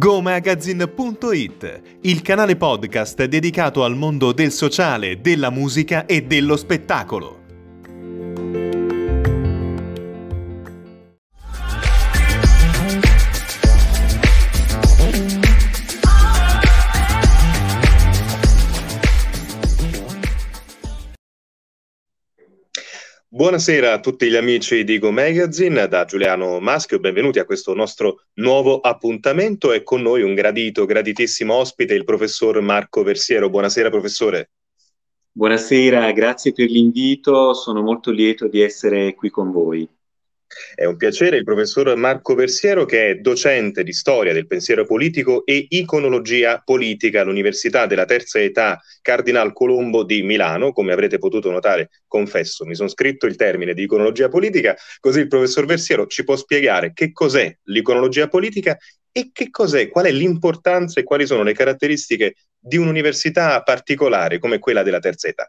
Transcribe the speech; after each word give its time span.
GoMagazine.it, 0.00 1.80
il 2.00 2.22
canale 2.22 2.56
podcast 2.56 3.22
dedicato 3.26 3.84
al 3.84 3.96
mondo 3.96 4.32
del 4.32 4.50
sociale, 4.50 5.20
della 5.20 5.50
musica 5.50 6.06
e 6.06 6.22
dello 6.22 6.56
spettacolo. 6.56 7.39
Buonasera 23.50 23.94
a 23.94 23.98
tutti 23.98 24.30
gli 24.30 24.36
amici 24.36 24.84
di 24.84 25.00
Go 25.00 25.10
Magazine, 25.10 25.88
da 25.88 26.04
Giuliano 26.04 26.60
Maschio, 26.60 27.00
benvenuti 27.00 27.40
a 27.40 27.44
questo 27.44 27.74
nostro 27.74 28.26
nuovo 28.34 28.78
appuntamento 28.78 29.72
e 29.72 29.82
con 29.82 30.02
noi 30.02 30.22
un 30.22 30.34
gradito, 30.34 30.84
graditissimo 30.84 31.54
ospite, 31.54 31.94
il 31.94 32.04
professor 32.04 32.60
Marco 32.60 33.02
Versiero. 33.02 33.50
Buonasera 33.50 33.90
professore. 33.90 34.50
Buonasera, 35.32 36.12
grazie 36.12 36.52
per 36.52 36.70
l'invito, 36.70 37.52
sono 37.52 37.82
molto 37.82 38.12
lieto 38.12 38.46
di 38.46 38.60
essere 38.60 39.16
qui 39.16 39.30
con 39.30 39.50
voi. 39.50 39.88
È 40.74 40.84
un 40.84 40.96
piacere 40.96 41.36
il 41.36 41.44
professor 41.44 41.94
Marco 41.94 42.34
Versiero 42.34 42.84
che 42.84 43.10
è 43.10 43.14
docente 43.16 43.84
di 43.84 43.92
storia 43.92 44.32
del 44.32 44.48
pensiero 44.48 44.84
politico 44.84 45.44
e 45.46 45.64
iconologia 45.68 46.60
politica 46.64 47.20
all'Università 47.20 47.86
della 47.86 48.04
Terza 48.04 48.40
Età 48.40 48.80
Cardinal 49.00 49.52
Colombo 49.52 50.02
di 50.02 50.22
Milano. 50.22 50.72
Come 50.72 50.92
avrete 50.92 51.18
potuto 51.18 51.52
notare, 51.52 51.90
confesso, 52.08 52.64
mi 52.64 52.74
sono 52.74 52.88
scritto 52.88 53.26
il 53.26 53.36
termine 53.36 53.74
di 53.74 53.84
iconologia 53.84 54.28
politica, 54.28 54.76
così 54.98 55.20
il 55.20 55.28
professor 55.28 55.66
Versiero 55.66 56.06
ci 56.06 56.24
può 56.24 56.34
spiegare 56.34 56.92
che 56.92 57.12
cos'è 57.12 57.56
l'iconologia 57.64 58.26
politica 58.26 58.76
e 59.12 59.30
che 59.32 59.50
cos'è, 59.50 59.88
qual 59.88 60.06
è 60.06 60.10
l'importanza 60.10 60.98
e 60.98 61.04
quali 61.04 61.26
sono 61.26 61.44
le 61.44 61.52
caratteristiche 61.52 62.34
di 62.58 62.76
un'università 62.76 63.62
particolare 63.62 64.40
come 64.40 64.58
quella 64.58 64.82
della 64.82 64.98
Terza 64.98 65.28
Età. 65.28 65.48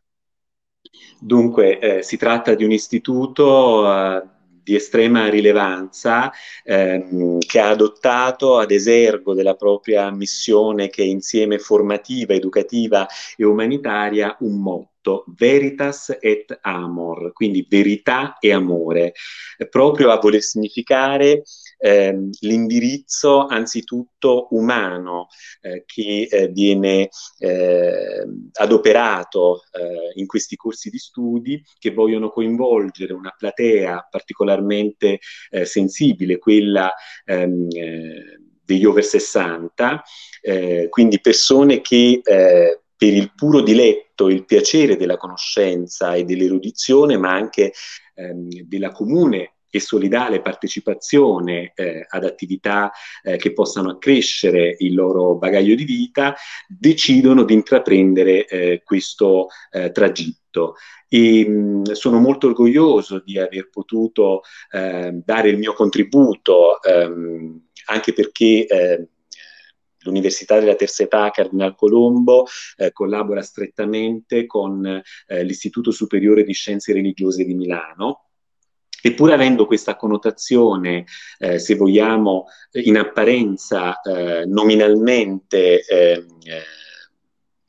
Dunque, 1.19 1.79
eh, 1.79 2.03
si 2.03 2.17
tratta 2.17 2.53
di 2.53 2.63
un 2.63 2.71
istituto 2.71 3.87
eh, 3.87 4.39
di 4.63 4.75
estrema 4.75 5.29
rilevanza 5.29 6.31
ehm, 6.63 7.39
che 7.39 7.59
ha 7.59 7.69
adottato 7.69 8.57
ad 8.57 8.71
esergo 8.71 9.33
della 9.33 9.55
propria 9.55 10.11
missione 10.11 10.89
che 10.89 11.03
è 11.03 11.05
insieme 11.05 11.59
formativa, 11.59 12.33
educativa 12.33 13.07
e 13.35 13.45
umanitaria 13.45 14.35
un 14.39 14.61
motto, 14.61 15.25
veritas 15.37 16.15
et 16.19 16.59
amor, 16.61 17.33
quindi 17.33 17.65
verità 17.67 18.37
e 18.39 18.53
amore, 18.53 19.13
proprio 19.69 20.11
a 20.11 20.19
voler 20.19 20.41
significare 20.41 21.43
ehm, 21.81 22.29
l'indirizzo 22.41 23.47
anzitutto 23.47 24.47
umano 24.51 25.27
eh, 25.61 25.83
che 25.85 26.27
eh, 26.29 26.47
viene 26.49 27.09
eh, 27.39 28.25
adoperato 28.53 29.63
eh, 29.71 30.11
in 30.19 30.27
questi 30.27 30.55
corsi 30.55 30.89
di 30.89 30.99
studi 30.99 31.61
che 31.79 31.91
vogliono 31.91 32.29
coinvolgere 32.29 33.13
una 33.13 33.33
platea 33.35 34.07
particolarmente 34.09 35.19
eh, 35.49 35.65
sensibile, 35.65 36.37
quella 36.37 36.93
ehm, 37.25 37.67
eh, 37.71 38.39
degli 38.63 38.85
over 38.85 39.03
60, 39.03 40.01
quindi 40.89 41.19
persone 41.19 41.81
che 41.81 42.21
per 42.23 43.13
il 43.13 43.33
puro 43.35 43.59
diletto, 43.59 44.29
il 44.29 44.45
piacere 44.45 44.95
della 44.95 45.17
conoscenza 45.17 46.13
e 46.13 46.23
dell'erudizione, 46.23 47.17
ma 47.17 47.33
anche 47.33 47.73
ehm, 48.13 48.47
della 48.63 48.91
comune 48.91 49.55
e 49.71 49.79
solidale 49.79 50.41
partecipazione 50.41 51.71
eh, 51.73 52.05
ad 52.07 52.23
attività 52.25 52.91
eh, 53.23 53.37
che 53.37 53.53
possano 53.53 53.91
accrescere 53.91 54.75
il 54.79 54.93
loro 54.93 55.35
bagaglio 55.35 55.73
di 55.73 55.85
vita, 55.85 56.35
decidono 56.67 57.43
di 57.43 57.53
intraprendere 57.53 58.45
eh, 58.45 58.81
questo 58.83 59.47
eh, 59.71 59.91
tragitto. 59.91 60.75
E 61.07 61.47
mh, 61.47 61.93
sono 61.93 62.19
molto 62.19 62.47
orgoglioso 62.47 63.19
di 63.25 63.39
aver 63.39 63.69
potuto 63.69 64.41
ehm, 64.71 65.23
dare 65.25 65.49
il 65.49 65.57
mio 65.57 65.73
contributo, 65.73 66.81
ehm, 66.83 67.69
anche 67.85 68.13
perché 68.13 68.65
ehm, 68.65 69.07
L'Università 70.03 70.59
della 70.59 70.75
Terza 70.75 71.03
Età 71.03 71.29
Cardinal 71.29 71.75
Colombo 71.75 72.45
eh, 72.77 72.91
collabora 72.91 73.41
strettamente 73.41 74.45
con 74.45 74.83
eh, 74.83 75.43
l'Istituto 75.43 75.91
Superiore 75.91 76.43
di 76.43 76.53
Scienze 76.53 76.93
Religiose 76.93 77.43
di 77.43 77.53
Milano, 77.53 78.30
Eppur 79.01 79.31
avendo 79.31 79.65
questa 79.65 79.95
connotazione, 79.95 81.05
eh, 81.39 81.59
se 81.59 81.75
vogliamo, 81.75 82.45
in 82.73 82.97
apparenza 82.97 83.99
eh, 84.01 84.45
nominalmente 84.45 85.83
eh, 85.85 86.25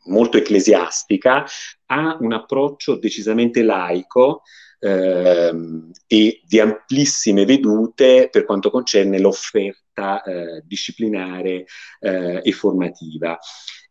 molto 0.05 0.37
ecclesiastica, 0.37 1.45
ha 1.87 2.17
un 2.21 2.33
approccio 2.33 2.97
decisamente 2.97 3.63
laico 3.63 4.43
ehm, 4.81 5.91
e 6.07 6.41
di 6.45 6.61
amplissime 6.61 7.45
vedute 7.45 8.29
per 8.31 8.45
quanto 8.45 8.71
concerne 8.71 9.19
l'offerta 9.19 10.23
eh, 10.23 10.63
disciplinare 10.65 11.67
eh, 12.01 12.41
e 12.43 12.53
formativa. 12.53 13.39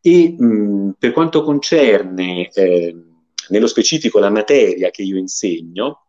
E 0.01 0.35
mh, 0.37 0.95
per 0.97 1.11
quanto 1.11 1.43
concerne 1.43 2.49
ehm, 2.49 3.09
nello 3.49 3.67
specifico 3.67 4.19
la 4.19 4.29
materia 4.29 4.89
che 4.89 5.03
io 5.03 5.17
insegno, 5.17 6.07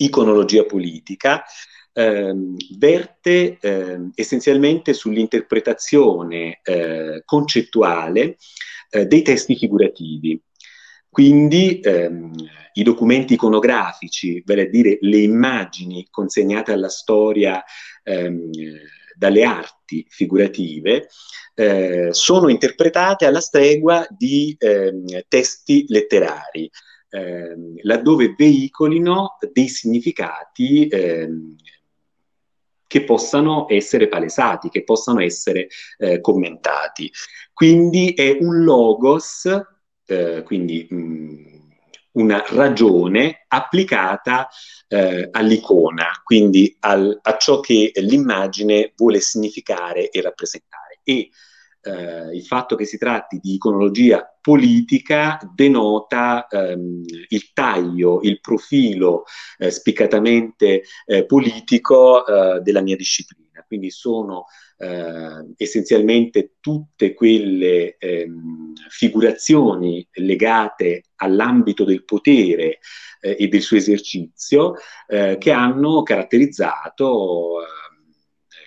iconologia 0.00 0.64
politica, 0.64 1.44
ehm, 1.92 2.56
verte 2.78 3.58
ehm, 3.60 4.10
essenzialmente 4.14 4.92
sull'interpretazione 4.92 6.60
eh, 6.62 7.22
concettuale 7.24 8.36
eh, 8.90 9.06
dei 9.06 9.22
testi 9.22 9.56
figurativi. 9.56 10.40
Quindi 11.08 11.80
ehm, 11.80 12.32
i 12.74 12.82
documenti 12.82 13.34
iconografici, 13.34 14.42
vale 14.46 14.62
a 14.62 14.68
dire 14.68 14.98
le 15.00 15.18
immagini 15.18 16.06
consegnate 16.08 16.72
alla 16.72 16.88
storia 16.88 17.62
ehm, 18.04 18.50
dalle 19.16 19.42
arti 19.42 20.06
figurative, 20.08 21.08
eh, 21.54 22.08
sono 22.12 22.48
interpretate 22.48 23.26
alla 23.26 23.40
stregua 23.40 24.06
di 24.08 24.54
ehm, 24.58 25.22
testi 25.28 25.84
letterari 25.88 26.70
ehm, 27.10 27.76
laddove 27.82 28.34
veicolino 28.36 29.36
dei 29.52 29.68
significati 29.68 30.86
ehm, 30.86 31.56
che 32.86 33.04
possano 33.04 33.66
essere 33.68 34.08
palesati, 34.08 34.68
che 34.68 34.82
possano 34.82 35.20
essere 35.20 35.68
eh, 35.98 36.20
commentati. 36.20 37.10
Quindi 37.52 38.14
è 38.14 38.36
un 38.40 38.64
logos, 38.64 39.48
eh, 40.06 40.42
quindi 40.44 40.88
mh, 40.90 40.96
mm, 40.96 41.44
una 42.12 42.42
ragione 42.48 43.44
applicata 43.46 44.48
eh, 44.88 45.28
all'icona, 45.30 46.20
quindi 46.24 46.76
al, 46.80 47.16
a 47.22 47.36
ciò 47.36 47.60
che 47.60 47.92
l'immagine 47.94 48.92
vuole 48.96 49.20
significare 49.20 50.10
e 50.10 50.20
rappresentare. 50.20 50.98
E 51.04 51.30
eh, 51.82 52.34
il 52.34 52.44
fatto 52.44 52.74
che 52.74 52.84
si 52.84 52.98
tratti 52.98 53.38
di 53.40 53.54
iconologia 53.54 54.29
politica 54.40 55.38
denota 55.54 56.46
ehm, 56.48 57.02
il 57.28 57.52
taglio, 57.52 58.20
il 58.22 58.40
profilo 58.40 59.24
eh, 59.58 59.70
spiccatamente 59.70 60.82
eh, 61.06 61.26
politico 61.26 62.26
eh, 62.26 62.60
della 62.60 62.80
mia 62.80 62.96
disciplina. 62.96 63.64
Quindi 63.66 63.90
sono 63.90 64.46
eh, 64.78 65.54
essenzialmente 65.56 66.54
tutte 66.58 67.14
quelle 67.14 67.96
ehm, 67.98 68.72
figurazioni 68.88 70.06
legate 70.14 71.04
all'ambito 71.16 71.84
del 71.84 72.04
potere 72.04 72.78
eh, 73.20 73.36
e 73.38 73.48
del 73.48 73.60
suo 73.60 73.76
esercizio 73.76 74.74
che 75.06 75.50
hanno 75.50 76.02
caratterizzato 76.02 77.58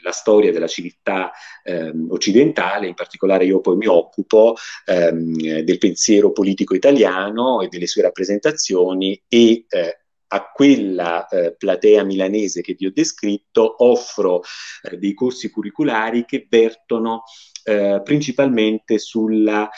la 0.03 0.11
storia 0.11 0.51
della 0.51 0.67
civiltà 0.67 1.31
ehm, 1.63 2.07
occidentale, 2.11 2.87
in 2.87 2.93
particolare 2.93 3.45
io 3.45 3.59
poi 3.59 3.77
mi 3.77 3.87
occupo 3.87 4.55
ehm, 4.85 5.61
del 5.61 5.77
pensiero 5.77 6.31
politico 6.31 6.75
italiano 6.75 7.61
e 7.61 7.67
delle 7.69 7.87
sue 7.87 8.03
rappresentazioni 8.03 9.19
e 9.27 9.65
eh, 9.67 10.02
a 10.33 10.49
quella 10.51 11.27
eh, 11.27 11.55
platea 11.55 12.03
milanese 12.03 12.61
che 12.61 12.75
vi 12.77 12.87
ho 12.87 12.91
descritto 12.91 13.83
offro 13.83 14.41
eh, 14.81 14.97
dei 14.97 15.13
corsi 15.13 15.51
curriculari 15.51 16.25
che 16.25 16.47
vertono 16.49 17.23
eh, 17.65 18.01
principalmente 18.03 18.97
sulla 18.97 19.69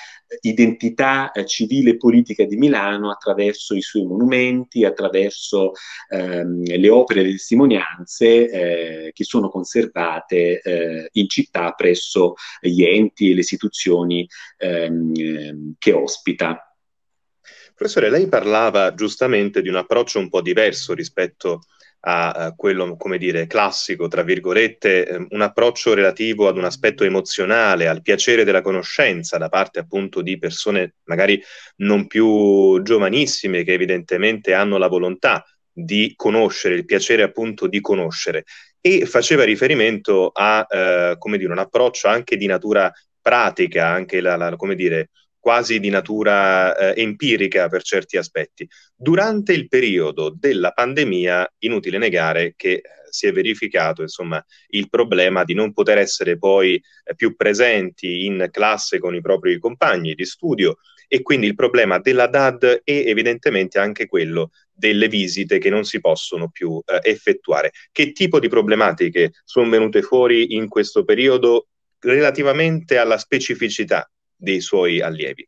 identità 0.41 1.31
eh, 1.31 1.45
civile 1.45 1.91
e 1.91 1.97
politica 1.97 2.45
di 2.45 2.55
Milano 2.55 3.11
attraverso 3.11 3.75
i 3.75 3.81
suoi 3.81 4.05
monumenti, 4.05 4.85
attraverso 4.85 5.73
ehm, 6.09 6.63
le 6.63 6.89
opere 6.89 7.19
e 7.19 7.23
le 7.23 7.31
testimonianze 7.31 8.49
eh, 8.49 9.11
che 9.13 9.23
sono 9.23 9.49
conservate 9.49 10.61
eh, 10.61 11.09
in 11.11 11.27
città 11.27 11.71
presso 11.73 12.33
gli 12.59 12.83
enti 12.83 13.29
e 13.29 13.33
le 13.33 13.41
istituzioni 13.41 14.27
ehm, 14.57 15.75
che 15.77 15.91
ospita. 15.91 16.64
Professore, 17.75 18.09
lei 18.09 18.27
parlava 18.27 18.93
giustamente 18.93 19.61
di 19.61 19.67
un 19.67 19.75
approccio 19.75 20.19
un 20.19 20.29
po' 20.29 20.41
diverso 20.41 20.93
rispetto 20.93 21.63
a, 22.07 22.53
quello, 22.55 22.95
come 22.95 23.17
dire, 23.17 23.47
classico, 23.47 24.07
tra 24.07 24.23
virgolette, 24.23 25.07
eh, 25.07 25.27
un 25.29 25.41
approccio 25.41 25.93
relativo 25.93 26.47
ad 26.47 26.55
un 26.55 26.63
aspetto 26.63 27.03
emozionale, 27.03 27.87
al 27.87 28.01
piacere 28.01 28.43
della 28.43 28.61
conoscenza 28.61 29.37
da 29.37 29.49
parte 29.49 29.79
appunto 29.79 30.21
di 30.21 30.37
persone 30.37 30.95
magari 31.05 31.41
non 31.77 32.07
più 32.07 32.81
giovanissime 32.81 33.63
che 33.63 33.73
evidentemente 33.73 34.53
hanno 34.53 34.77
la 34.77 34.87
volontà 34.87 35.43
di 35.69 36.13
conoscere, 36.15 36.75
il 36.75 36.85
piacere 36.85 37.23
appunto 37.23 37.67
di 37.67 37.81
conoscere. 37.81 38.45
E 38.79 39.05
faceva 39.05 39.43
riferimento 39.43 40.29
a, 40.33 40.65
eh, 40.69 41.15
come 41.17 41.37
dire, 41.37 41.51
un 41.51 41.57
approccio 41.57 42.07
anche 42.07 42.37
di 42.37 42.45
natura 42.45 42.89
pratica, 43.19 43.87
anche 43.87 44.21
la, 44.21 44.37
la 44.37 44.55
come 44.55 44.75
dire, 44.75 45.09
quasi 45.45 45.79
di 45.79 45.89
natura 45.89 46.75
eh, 46.75 46.99
empirica 46.99 47.69
per 47.69 47.83
certi 47.83 48.17
aspetti. 48.17 48.67
Durante 48.95 49.53
il 49.53 49.67
periodo 49.67 50.35
della 50.35 50.71
pandemia, 50.71 51.53
inutile 51.59 51.99
negare 51.99 52.55
che 52.55 52.71
eh, 52.71 52.81
si 53.11 53.27
è 53.27 53.31
verificato 53.31 54.01
insomma, 54.01 54.43
il 54.69 54.89
problema 54.89 55.43
di 55.43 55.53
non 55.53 55.71
poter 55.71 55.99
essere 55.99 56.39
poi 56.39 56.73
eh, 57.03 57.13
più 57.13 57.35
presenti 57.35 58.25
in 58.25 58.47
classe 58.49 58.97
con 58.97 59.13
i 59.13 59.21
propri 59.21 59.59
compagni 59.59 60.15
di 60.15 60.25
studio 60.25 60.77
e 61.07 61.21
quindi 61.21 61.45
il 61.45 61.53
problema 61.53 61.99
della 61.99 62.25
DAD 62.25 62.81
e 62.83 63.03
evidentemente 63.05 63.77
anche 63.77 64.07
quello 64.07 64.49
delle 64.73 65.07
visite 65.07 65.59
che 65.59 65.69
non 65.69 65.83
si 65.85 65.99
possono 65.99 66.49
più 66.49 66.81
eh, 66.83 67.07
effettuare. 67.07 67.69
Che 67.91 68.13
tipo 68.13 68.39
di 68.39 68.47
problematiche 68.47 69.33
sono 69.43 69.69
venute 69.69 70.01
fuori 70.01 70.55
in 70.55 70.67
questo 70.67 71.03
periodo 71.03 71.67
relativamente 71.99 72.97
alla 72.97 73.19
specificità 73.19 74.09
dei 74.35 74.61
suoi 74.61 75.01
allievi? 75.01 75.47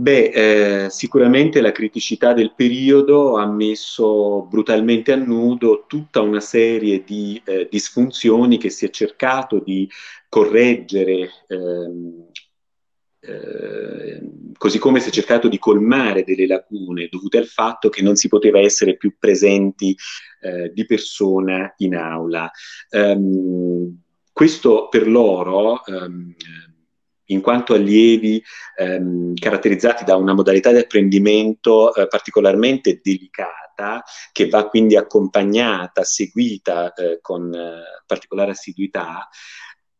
Beh, 0.00 0.84
eh, 0.84 0.90
sicuramente 0.90 1.60
la 1.60 1.72
criticità 1.72 2.32
del 2.32 2.54
periodo 2.54 3.36
ha 3.36 3.46
messo 3.46 4.42
brutalmente 4.42 5.10
a 5.10 5.16
nudo 5.16 5.86
tutta 5.88 6.20
una 6.20 6.38
serie 6.38 7.02
di 7.02 7.42
eh, 7.44 7.66
disfunzioni 7.68 8.58
che 8.58 8.70
si 8.70 8.84
è 8.84 8.90
cercato 8.90 9.58
di 9.58 9.90
correggere, 10.28 11.28
ehm, 11.48 12.30
eh, 13.18 14.20
così 14.56 14.78
come 14.78 15.00
si 15.00 15.08
è 15.08 15.12
cercato 15.12 15.48
di 15.48 15.58
colmare 15.58 16.22
delle 16.22 16.46
lacune 16.46 17.08
dovute 17.10 17.38
al 17.38 17.46
fatto 17.46 17.88
che 17.88 18.00
non 18.00 18.14
si 18.14 18.28
poteva 18.28 18.60
essere 18.60 18.96
più 18.96 19.16
presenti 19.18 19.96
eh, 20.42 20.70
di 20.72 20.86
persona 20.86 21.74
in 21.78 21.96
aula. 21.96 22.48
Um, 22.90 24.00
questo 24.32 24.86
per 24.88 25.08
loro 25.08 25.82
um, 25.86 26.32
in 27.30 27.40
quanto 27.40 27.74
allievi 27.74 28.42
ehm, 28.76 29.34
caratterizzati 29.34 30.04
da 30.04 30.16
una 30.16 30.34
modalità 30.34 30.70
di 30.70 30.78
apprendimento 30.78 31.94
eh, 31.94 32.06
particolarmente 32.06 33.00
delicata, 33.02 34.02
che 34.32 34.48
va 34.48 34.68
quindi 34.68 34.96
accompagnata, 34.96 36.04
seguita 36.04 36.92
eh, 36.92 37.18
con 37.20 37.52
eh, 37.54 38.02
particolare 38.06 38.52
assiduità, 38.52 39.28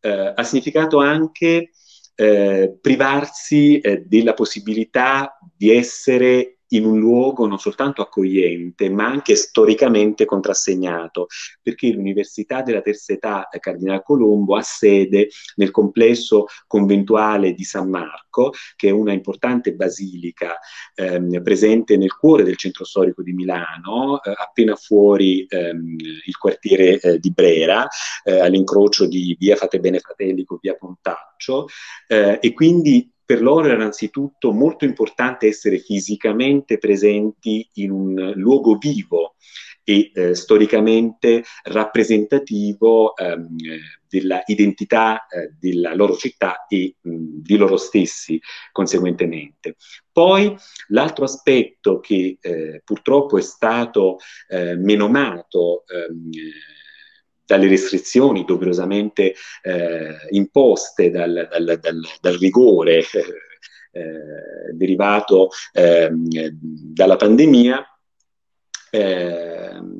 eh, 0.01 0.33
ha 0.35 0.43
significato 0.43 0.99
anche 0.99 1.71
eh, 2.15 2.77
privarsi 2.81 3.79
eh, 3.79 4.03
della 4.05 4.35
possibilità 4.35 5.39
di 5.57 5.71
essere 5.71 6.58
in 6.69 6.85
un 6.85 6.99
luogo 6.99 7.47
non 7.47 7.59
soltanto 7.59 8.03
accogliente, 8.03 8.91
ma 8.91 9.07
anche 9.07 9.37
storicamente 9.37 10.25
contrassegnato, 10.25 11.27
perché 11.63 11.91
l'Università 11.91 12.63
della 12.63 12.81
Terza 12.81 13.13
Età 13.13 13.49
Cardinal 13.59 14.03
Colombo 14.03 14.57
ha 14.57 14.63
sede 14.63 15.29
nel 15.57 15.71
complesso 15.71 16.47
conventuale 16.67 17.53
di 17.53 17.65
San 17.65 17.89
Marco, 17.89 18.53
che 18.77 18.89
è 18.89 18.93
una 18.93 19.13
importante 19.13 19.75
basilica 19.75 20.59
ehm, 20.95 21.43
presente 21.43 21.97
nel 21.97 22.15
cuore 22.15 22.45
del 22.45 22.57
centro 22.57 22.85
storico 22.85 23.23
di 23.23 23.33
Milano, 23.33 24.23
eh, 24.23 24.33
appena 24.37 24.75
fuori 24.75 25.47
ehm, 25.49 25.97
il 26.27 26.37
quartiere 26.37 27.01
eh, 27.01 27.19
di 27.19 27.31
Brera, 27.33 27.87
eh, 28.25 28.41
all'incrocio 28.41 29.07
di 29.07 29.37
via 29.39 29.57
Fate 29.57 29.81
Bene 29.81 30.01
Fratelli 30.01 30.45
con 30.45 30.59
via 30.61 30.75
Pontaccio, 30.75 31.67
eh, 32.07 32.39
e 32.41 32.53
quindi 32.53 33.11
per 33.29 33.43
loro 33.43 33.67
era 33.67 33.75
innanzitutto 33.75 34.53
molto 34.53 34.87
importante 34.87 35.49
essere 35.49 35.81
fisicamente 35.81 36.79
presenti 36.79 37.69
in 37.75 37.91
un 37.91 38.33
luogo 38.37 38.79
vivo 38.79 39.35
e 39.85 40.11
eh, 40.15 40.35
storicamente 40.35 41.45
rappresentativo 41.65 43.15
ehm, 43.15 43.55
della 44.09 44.41
identità 44.47 45.27
eh, 45.27 45.53
della 45.61 45.95
loro 45.95 46.17
città 46.17 46.65
e 46.69 46.97
mh, 46.99 47.43
di 47.43 47.59
loro 47.59 47.77
stessi 47.77 48.41
conseguentemente. 48.73 49.77
Poi 50.11 50.57
l'altro 50.87 51.25
aspetto 51.27 52.01
che 52.01 52.39
eh, 52.41 52.81
purtroppo 52.83 53.37
è 53.37 53.43
stato 53.43 54.17
eh, 54.49 54.75
menomato 54.75 55.85
ehm, 55.87 56.31
dalle 57.49 57.67
restrizioni 57.67 58.45
doverosamente 58.45 59.35
eh, 59.63 60.17
imposte 60.33 61.11
dal, 61.11 61.49
dal, 61.51 61.79
dal, 61.81 62.01
dal 62.21 62.35
rigore 62.35 62.99
eh, 63.91 64.75
derivato 64.75 65.49
eh, 65.73 66.11
dalla 66.13 67.17
pandemia. 67.17 67.83
Ehm, 68.91 69.97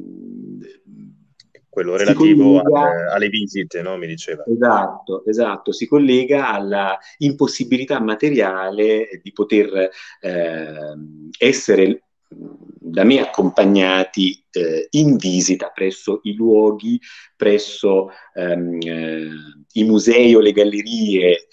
Quello 1.71 1.97
relativo 1.97 2.61
collega, 2.61 2.81
alle, 2.81 3.11
alle, 3.13 3.29
visite, 3.29 3.81
no? 3.81 3.97
mi 3.97 4.09
diceva. 4.09 4.45
Esatto, 4.45 5.25
esatto, 5.25 5.73
si 5.73 5.87
collega 5.87 6.53
alla 6.53 6.99
impossibilità 7.19 7.99
materiale 8.01 9.21
di 9.23 9.33
poter 9.33 9.89
ehm, 10.21 11.31
essere 11.39 12.08
da 12.29 13.05
me 13.05 13.21
accompagnati 13.21 14.45
eh, 14.51 14.89
in 14.91 15.17
visita 15.17 15.71
presso 15.75 16.21
i 16.25 16.35
luoghi, 16.35 17.01
presso 17.37 18.11
ehm, 18.35 18.79
eh, 18.81 19.29
i 19.73 19.85
musei 19.85 20.35
o 20.35 20.41
le 20.41 20.53
gallerie 20.53 21.33
eh, 21.33 21.49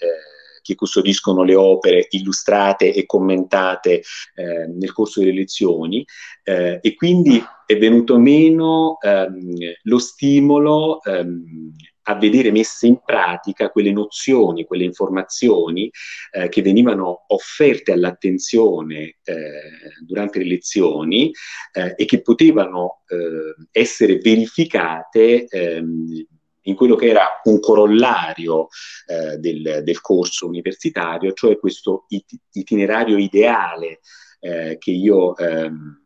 che 0.62 0.74
custodiscono 0.74 1.44
le 1.44 1.54
opere 1.54 2.08
illustrate 2.10 2.92
e 2.92 3.06
commentate 3.06 4.02
eh, 4.34 4.66
nel 4.66 4.92
corso 4.92 5.20
delle 5.20 5.32
lezioni. 5.32 6.04
Eh, 6.42 6.80
e 6.82 6.94
quindi 6.94 7.42
è 7.64 7.78
venuto 7.78 8.18
meno 8.18 8.98
ehm, 9.00 9.56
lo 9.82 9.98
stimolo 9.98 11.02
ehm, 11.02 11.74
a 12.08 12.14
vedere 12.14 12.50
messe 12.50 12.86
in 12.86 13.00
pratica 13.04 13.70
quelle 13.70 13.92
nozioni, 13.92 14.64
quelle 14.64 14.84
informazioni 14.84 15.90
eh, 16.30 16.48
che 16.48 16.62
venivano 16.62 17.24
offerte 17.28 17.92
all'attenzione 17.92 19.16
eh, 19.24 19.94
durante 20.04 20.38
le 20.38 20.44
lezioni 20.44 21.32
eh, 21.72 21.94
e 21.96 22.04
che 22.04 22.22
potevano 22.22 23.02
eh, 23.08 23.66
essere 23.72 24.18
verificate 24.18 25.46
ehm, 25.46 26.26
in 26.62 26.74
quello 26.74 26.96
che 26.96 27.08
era 27.08 27.40
un 27.44 27.60
corollario 27.60 28.68
eh, 29.06 29.38
del, 29.38 29.82
del, 29.84 30.00
corso 30.00 30.46
universitario, 30.46 31.32
cioè 31.32 31.58
questo 31.58 32.06
it- 32.08 32.40
itinerario 32.52 33.18
ideale 33.18 34.00
eh, 34.40 34.76
che 34.78 34.90
io 34.90 35.36
ehm, 35.36 36.02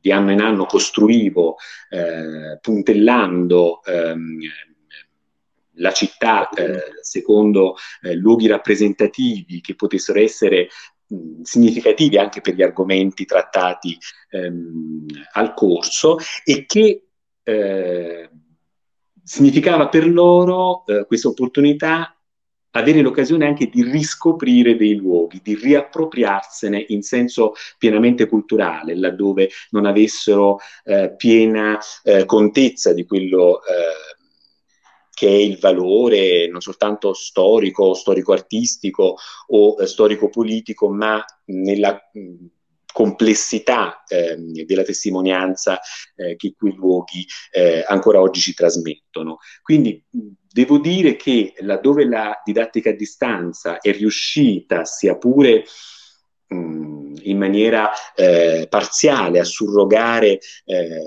di 0.00 0.12
anno 0.12 0.32
in 0.32 0.40
anno 0.40 0.66
costruivo 0.66 1.56
puntellando 2.60 3.82
ehm, 3.84 4.38
la 5.76 5.92
città 5.92 6.48
eh, 6.50 6.80
secondo 7.00 7.76
eh, 8.02 8.14
luoghi 8.14 8.46
rappresentativi 8.46 9.60
che 9.60 9.74
potessero 9.74 10.20
essere 10.20 10.68
significativi 11.42 12.16
anche 12.16 12.40
per 12.40 12.54
gli 12.54 12.62
argomenti 12.62 13.24
trattati 13.24 13.96
ehm, 14.30 15.06
al 15.32 15.54
corso 15.54 16.16
e 16.44 16.64
che 16.66 17.06
eh, 17.42 18.30
significava 19.22 19.88
per 19.88 20.08
loro 20.08 20.84
eh, 20.86 21.04
questa 21.06 21.28
opportunità 21.28 22.16
avere 22.76 23.02
l'occasione 23.02 23.46
anche 23.46 23.68
di 23.68 23.84
riscoprire 23.84 24.76
dei 24.76 24.96
luoghi, 24.96 25.40
di 25.42 25.54
riappropriarsene 25.54 26.86
in 26.88 27.02
senso 27.02 27.52
pienamente 27.78 28.26
culturale, 28.26 28.96
laddove 28.96 29.50
non 29.70 29.86
avessero 29.86 30.58
eh, 30.84 31.14
piena 31.16 31.78
eh, 32.02 32.24
contezza 32.24 32.92
di 32.92 33.06
quello 33.06 33.60
che 35.14 35.28
è 35.28 35.30
il 35.30 35.58
valore 35.58 36.48
non 36.48 36.60
soltanto 36.60 37.14
storico, 37.14 37.94
storico-artistico 37.94 39.16
o 39.48 39.76
eh, 39.80 39.86
storico-politico, 39.86 40.90
ma 40.90 41.24
nella 41.46 41.98
complessità 42.92 44.04
eh, 44.06 44.36
della 44.64 44.84
testimonianza 44.84 45.80
eh, 46.14 46.36
che 46.36 46.54
quei 46.56 46.74
luoghi 46.74 47.26
eh, 47.50 47.84
ancora 47.86 48.20
oggi 48.20 48.40
ci 48.40 48.54
trasmettono. 48.54 49.38
Quindi 49.62 50.04
devo 50.08 50.78
dire 50.78 51.16
che 51.16 51.54
laddove 51.58 52.06
la 52.06 52.40
didattica 52.44 52.90
a 52.90 52.94
distanza 52.94 53.80
è 53.80 53.92
riuscita, 53.92 54.84
sia 54.84 55.16
pure 55.16 55.64
mh, 56.46 57.14
in 57.22 57.36
maniera 57.36 57.90
eh, 58.14 58.68
parziale, 58.70 59.40
a 59.40 59.44
surrogare 59.44 60.38
eh, 60.64 61.02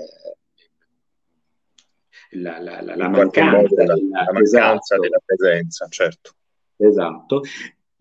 la, 2.32 2.58
la, 2.58 2.80
la 2.80 3.08
mancanza, 3.08 3.74
della, 3.74 3.94
la 3.94 4.32
mancanza 4.32 4.94
esatto. 4.94 5.00
della 5.00 5.20
presenza, 5.24 5.86
certo. 5.88 6.32
Esatto. 6.76 7.42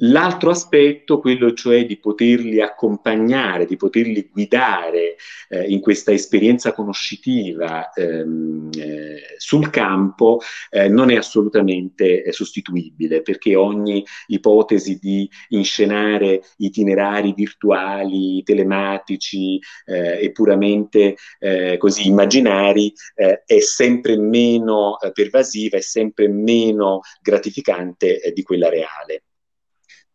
L'altro 0.02 0.52
aspetto, 0.52 1.20
quello 1.20 1.54
cioè 1.54 1.84
di 1.88 1.98
poterli 1.98 2.62
accompagnare, 2.62 3.66
di 3.66 3.78
poterli 3.78 4.30
guidare 4.32 5.16
eh, 5.50 5.64
in 5.70 5.80
questa 5.80 6.12
esperienza 6.12 6.72
conoscitiva 6.72 7.92
ehm, 7.92 8.70
eh, 8.78 9.22
sul 9.38 9.72
campo, 9.72 10.40
eh, 10.70 10.88
non 10.88 11.10
è 11.10 11.16
assolutamente 11.16 12.24
eh, 12.24 12.32
sostituibile, 12.32 13.24
perché 13.24 13.56
ogni 13.56 14.06
ipotesi 14.28 15.00
di 15.00 15.28
inscenare 15.50 16.44
itinerari 16.58 17.34
virtuali, 17.34 18.44
telematici 18.44 19.60
eh, 19.86 20.20
e 20.22 20.32
puramente 20.32 21.16
eh, 21.40 21.78
così 21.78 22.08
immaginari 22.08 22.94
è 23.16 23.60
sempre 23.60 24.16
meno 24.18 24.98
pervasiva, 25.14 25.78
è 25.78 25.82
sempre 25.82 26.28
meno 26.28 27.02
gratificante 27.22 28.32
di 28.34 28.44
quella 28.44 28.70
reale. 28.70 29.24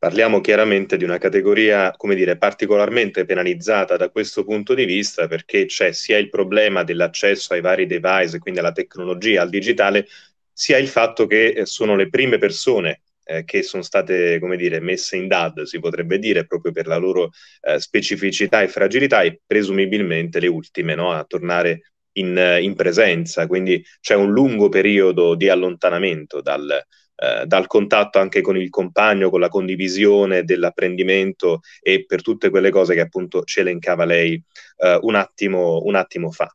Parliamo 0.03 0.41
chiaramente 0.41 0.97
di 0.97 1.05
una 1.05 1.19
categoria, 1.19 1.93
come 1.93 2.17
dire, 2.17 2.37
particolarmente 2.37 3.25
penalizzata 3.25 3.97
da 3.97 4.11
questo 4.11 4.43
punto 4.43 4.75
di 4.75 4.85
vista 4.85 5.29
perché 5.29 5.67
c'è 5.67 5.93
sia 5.93 6.19
il 6.19 6.29
problema 6.29 6.83
dell'accesso 6.83 7.53
ai 7.53 7.61
vari 7.61 7.87
device, 7.87 8.41
quindi 8.41 8.59
alla 8.59 8.73
tecnologia, 8.73 9.43
al 9.43 9.49
digitale, 9.49 10.09
sia 10.53 10.77
il 10.79 10.89
fatto 10.89 11.29
che 11.29 11.51
eh, 11.51 11.67
sono 11.67 11.95
le 11.95 12.09
prime 12.09 12.39
persone 12.39 13.03
eh, 13.23 13.45
che 13.45 13.63
sono 13.63 13.85
state, 13.85 14.41
come 14.41 14.57
dire, 14.57 14.81
messe 14.81 15.15
in 15.17 15.29
DAD, 15.29 15.63
si 15.63 15.79
potrebbe 15.79 16.19
dire, 16.19 16.47
proprio 16.47 16.73
per 16.73 16.89
la 16.89 16.97
loro 16.97 17.31
eh, 17.61 17.79
specificità 17.79 18.61
e 18.61 18.67
fragilità 18.67 19.23
e 19.23 19.41
presumibilmente 19.47 20.41
le 20.41 20.49
ultime 20.49 20.97
no, 20.97 21.13
a 21.13 21.23
tornare 21.23 21.93
in, 22.15 22.59
in 22.61 22.75
presenza. 22.75 23.47
Quindi 23.47 23.81
c'è 24.01 24.17
un 24.17 24.33
lungo 24.33 24.69
periodo 24.69 25.37
di 25.37 25.49
allontanamento 25.49 26.41
dal, 26.41 26.69
eh, 26.69 26.87
dal 27.15 27.67
contatto 27.67 28.19
anche 28.19 28.41
con 28.41 28.57
il 28.57 28.69
compagno, 28.69 29.31
con 29.31 29.41
la 29.41 29.49
condivisione 29.49 30.43
dell'apprendimento 30.45 31.61
e 31.81 32.05
per 32.05 32.23
tutte 32.23 32.51
quelle 32.51 32.71
cose 32.71 32.95
che 32.95 33.01
appunto 33.01 33.45
ci 33.45 33.61
elencava 33.61 34.05
lei 34.05 34.43
eh, 34.79 34.99
un, 35.03 35.15
attimo, 35.15 35.83
un 35.85 35.95
attimo 35.95 36.31
fa. 36.31 36.53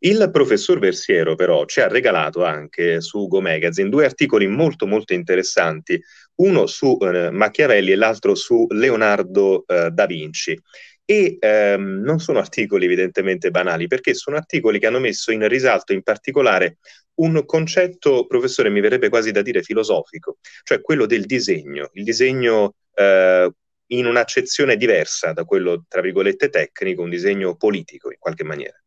Il 0.00 0.28
professor 0.30 0.78
Versiero 0.78 1.34
però 1.36 1.64
ci 1.64 1.80
ha 1.80 1.88
regalato 1.88 2.44
anche 2.44 3.00
su 3.00 3.26
Go 3.28 3.40
Magazine 3.40 3.88
due 3.88 4.04
articoli 4.04 4.46
molto 4.46 4.86
molto 4.86 5.14
interessanti, 5.14 6.00
uno 6.36 6.66
su 6.66 6.98
eh, 7.00 7.30
Machiavelli 7.30 7.92
e 7.92 7.96
l'altro 7.96 8.34
su 8.34 8.66
Leonardo 8.68 9.64
eh, 9.66 9.90
da 9.90 10.06
Vinci. 10.06 10.60
E 11.08 11.36
ehm, 11.38 12.02
non 12.02 12.18
sono 12.18 12.40
articoli 12.40 12.84
evidentemente 12.84 13.50
banali, 13.50 13.86
perché 13.86 14.12
sono 14.12 14.36
articoli 14.36 14.78
che 14.78 14.86
hanno 14.86 14.98
messo 14.98 15.30
in 15.30 15.46
risalto 15.48 15.92
in 15.92 16.02
particolare 16.02 16.78
un 17.16 17.44
concetto, 17.46 18.26
professore, 18.26 18.70
mi 18.70 18.80
verrebbe 18.80 19.08
quasi 19.08 19.30
da 19.30 19.42
dire 19.42 19.62
filosofico, 19.62 20.38
cioè 20.62 20.80
quello 20.80 21.06
del 21.06 21.26
disegno, 21.26 21.90
il 21.94 22.04
disegno 22.04 22.74
eh, 22.94 23.50
in 23.88 24.06
un'accezione 24.06 24.76
diversa 24.76 25.32
da 25.32 25.44
quello, 25.44 25.84
tra 25.88 26.00
virgolette, 26.00 26.48
tecnico, 26.48 27.02
un 27.02 27.10
disegno 27.10 27.56
politico 27.56 28.10
in 28.10 28.18
qualche 28.18 28.44
maniera. 28.44 28.80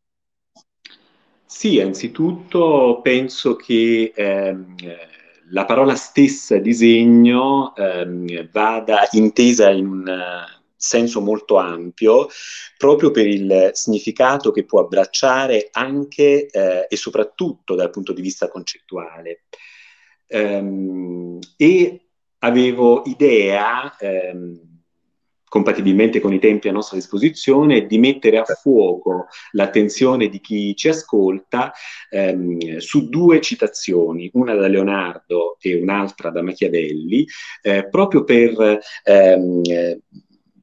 Sì, 1.45 1.79
anzitutto 1.79 2.99
penso 3.01 3.55
che 3.55 4.11
ehm, 4.15 4.75
la 5.49 5.65
parola 5.65 5.95
stessa 5.95 6.57
disegno 6.57 7.75
ehm, 7.75 8.49
vada 8.51 9.07
intesa 9.11 9.71
in 9.71 9.87
un 9.87 10.58
senso 10.79 11.19
molto 11.19 11.57
ampio, 11.57 12.29
proprio 12.77 13.11
per 13.11 13.27
il 13.27 13.71
significato 13.73 14.51
che 14.51 14.63
può 14.63 14.79
abbracciare 14.79 15.67
anche 15.71 16.47
eh, 16.47 16.87
e 16.89 16.95
soprattutto 16.95 17.75
dal 17.75 17.89
punto 17.89 18.13
di 18.13 18.21
vista 18.21 18.47
concettuale. 18.47 19.43
Um, 20.29 21.39
e 21.57 22.05
avevo 22.39 23.03
idea, 23.05 23.93
um, 23.99 24.67
compatibilmente 25.49 26.21
con 26.21 26.31
i 26.31 26.39
tempi 26.39 26.69
a 26.69 26.71
nostra 26.71 26.95
disposizione, 26.95 27.87
di 27.87 27.97
mettere 27.97 28.37
a 28.37 28.45
fuoco 28.45 29.25
l'attenzione 29.51 30.29
di 30.29 30.39
chi 30.39 30.75
ci 30.75 30.87
ascolta 30.87 31.73
ehm, 32.11 32.77
su 32.77 33.09
due 33.09 33.41
citazioni, 33.41 34.29
una 34.33 34.53
da 34.53 34.67
Leonardo 34.67 35.57
e 35.59 35.75
un'altra 35.81 36.29
da 36.29 36.43
Machiavelli, 36.43 37.25
eh, 37.63 37.89
proprio 37.89 38.23
per 38.23 38.79
ehm, 39.03 39.61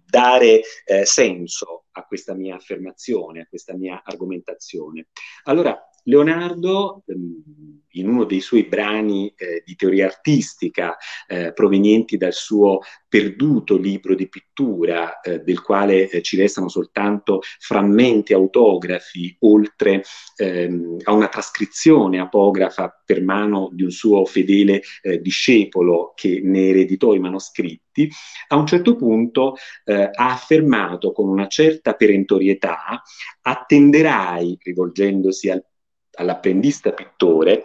dare 0.09 0.63
eh, 0.85 1.05
senso 1.05 1.87
a 1.93 2.05
questa 2.05 2.35
mia 2.35 2.57
affermazione, 2.57 3.41
a 3.41 3.47
questa 3.47 3.75
mia 3.75 4.03
argomentazione. 4.05 5.09
Allora, 5.45 5.79
Leonardo, 6.07 7.03
ehm, 7.07 7.83
in 7.97 8.09
uno 8.09 8.25
dei 8.25 8.41
suoi 8.41 8.65
brani 8.65 9.33
eh, 9.37 9.63
di 9.65 9.75
teoria 9.75 10.07
artistica 10.07 10.97
eh, 11.27 11.53
provenienti 11.53 12.17
dal 12.17 12.33
suo 12.33 12.81
perduto 13.09 13.77
libro 13.77 14.15
di 14.15 14.29
pittura, 14.29 15.21
eh, 15.21 15.41
del 15.41 15.63
quale 15.63 16.09
eh, 16.09 16.23
ci 16.23 16.37
restano 16.37 16.69
soltanto 16.69 17.41
frammenti 17.59 18.35
autografi, 18.35 19.35
oltre 19.41 20.03
ehm, 20.37 20.99
a 21.05 21.13
una 21.13 21.29
trascrizione 21.29 22.21
apografa 22.21 23.03
per 23.05 23.23
mano 23.23 23.71
di 23.73 23.83
un 23.83 23.91
suo 23.91 24.25
fedele 24.27 24.83
eh, 25.03 25.21
discepolo 25.21 26.13
che 26.15 26.41
ne 26.43 26.69
ereditò 26.69 27.15
i 27.15 27.19
manoscritti, 27.19 28.11
a 28.49 28.57
un 28.57 28.67
certo 28.67 28.95
punto 28.95 29.55
eh, 29.85 30.11
ha 30.13 30.31
affermato 30.31 31.13
con 31.13 31.29
una 31.29 31.47
certa 31.47 31.95
perentorietà, 31.95 33.01
attenderai, 33.41 34.59
rivolgendosi 34.63 35.49
al 35.49 35.65
all'apprendista 36.17 36.93
pittore, 36.93 37.63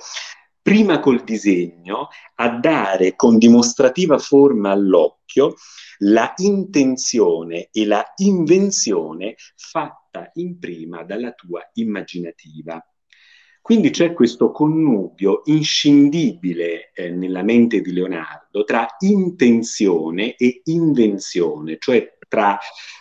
prima 0.62 1.00
col 1.00 1.24
disegno, 1.24 2.10
a 2.36 2.50
dare 2.60 3.16
con 3.16 3.38
dimostrativa 3.38 4.20
forma 4.20 4.72
all'occhio 4.72 5.56
la 6.00 6.34
intenzione 6.38 7.70
e 7.72 7.86
la 7.86 8.04
invenzione 8.18 9.36
fatta 9.56 10.30
in 10.36 10.60
prima 10.60 11.04
dalla 11.04 11.32
tua 11.32 11.68
immaginativa. 11.74 12.84
Quindi 13.62 13.92
c'è 13.92 14.14
questo 14.14 14.52
connubio 14.52 15.42
inscindibile 15.46 16.92
eh, 16.94 17.12
nella 17.12 17.44
mente 17.44 17.82
di 17.82 17.94
Leonardo 17.94 18.64
tra 18.64 18.88
intenzione 19.00 20.36
e 20.36 20.62
invenzione, 20.66 21.78
cioè 21.80 22.18
tra 22.28 22.58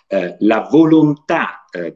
eh, 0.06 0.36
la 0.40 0.68
volontà 0.70 1.64
eh, 1.70 1.92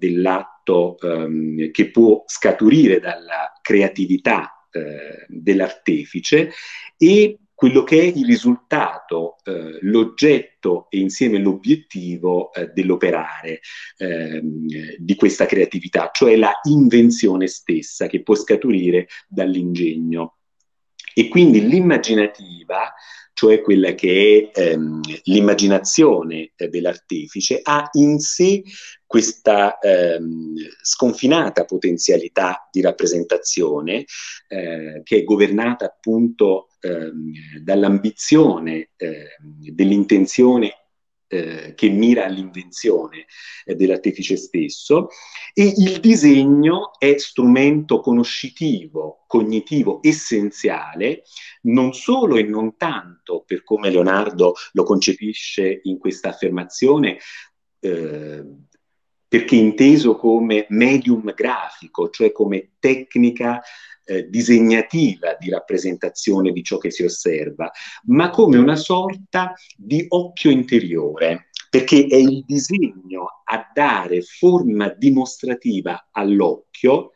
dell'atto 0.65 0.99
ehm, 1.01 1.71
che 1.71 1.91
può 1.91 2.25
scaturire 2.27 2.99
dalla 2.99 3.53
creatività 3.61 4.67
eh, 4.73 5.27
dell'artefice 5.29 6.51
e 6.97 7.39
quello 7.55 7.85
che 7.85 8.01
è 8.01 8.03
il 8.03 8.27
risultato, 8.27 9.37
eh, 9.45 9.79
l'oggetto 9.83 10.89
e 10.91 10.99
insieme 10.99 11.39
l'obiettivo 11.39 12.53
eh, 12.53 12.71
dell'operare 12.75 13.61
eh, 13.97 14.41
di 14.99 15.15
questa 15.15 15.47
creatività, 15.47 16.11
cioè 16.13 16.37
la 16.37 16.59
invenzione 16.65 17.47
stessa 17.47 18.09
che 18.09 18.23
può 18.23 18.35
scaturire 18.35 19.07
dall'ingegno. 19.29 20.39
E 21.15 21.29
quindi 21.29 21.65
l'immaginativa 21.69 22.93
cioè 23.45 23.61
quella 23.61 23.93
che 23.93 24.51
è 24.55 24.61
ehm, 24.71 25.03
l'immaginazione 25.25 26.53
eh, 26.57 26.69
dell'artefice, 26.69 27.61
ha 27.63 27.91
in 27.93 28.19
sé 28.19 28.63
questa 29.05 29.79
ehm, 29.79 30.55
sconfinata 30.83 31.67
potenzialità 31.67 32.67
di 32.73 32.81
rappresentazione 32.81 34.07
eh, 34.49 35.03
che 35.05 35.17
è 35.19 35.25
governata 35.25 35.85
appunto 35.85 36.69
ehm, 36.81 37.61
dall'ambizione, 37.63 38.93
ehm, 38.97 39.29
dell'intenzione 39.73 40.84
eh, 41.29 41.75
che 41.75 41.89
mira 41.89 42.25
all'invenzione 42.25 43.27
eh, 43.65 43.75
dell'artefice 43.75 44.37
stesso. 44.37 45.09
E 45.53 45.73
il 45.77 46.01
disegno 46.01 46.93
è 46.99 47.17
strumento 47.19 48.01
conoscitivo, 48.01 49.25
cognitivo 49.27 50.01
essenziale, 50.03 51.23
non 51.63 51.93
solo 51.93 52.37
e 52.37 52.43
non 52.43 52.77
tanto 52.77 53.45
per 53.47 53.65
come 53.65 53.91
Leonardo 53.91 54.55
lo 54.73 54.83
concepisce 54.83 55.81
in 55.85 55.99
questa 55.99 56.31
affermazione, 56.31 57.19
eh, 57.81 58.45
perché 59.27 59.57
inteso 59.57 60.17
come 60.17 60.67
medium 60.69 61.33
grafico, 61.35 62.09
cioè 62.11 62.31
come 62.31 62.75
tecnica 62.79 63.61
eh, 63.61 63.65
disegnativa 64.29 65.37
di 65.39 65.51
rappresentazione 65.51 66.53
di 66.53 66.63
ciò 66.63 66.79
che 66.79 66.91
si 66.91 67.05
osserva, 67.05 67.71
ma 68.07 68.31
come 68.31 68.59
una 68.59 68.77
sorta 68.77 69.55
di 69.77 70.05
occhio 70.09 70.51
interiore, 70.51 71.49
perché 71.71 72.07
è 72.07 72.17
il 72.17 72.45
disegno 72.47 73.43
a 73.45 73.71
dare 73.73 74.21
forma 74.23 74.89
dimostrativa 74.89 76.09
all'occhio 76.13 77.13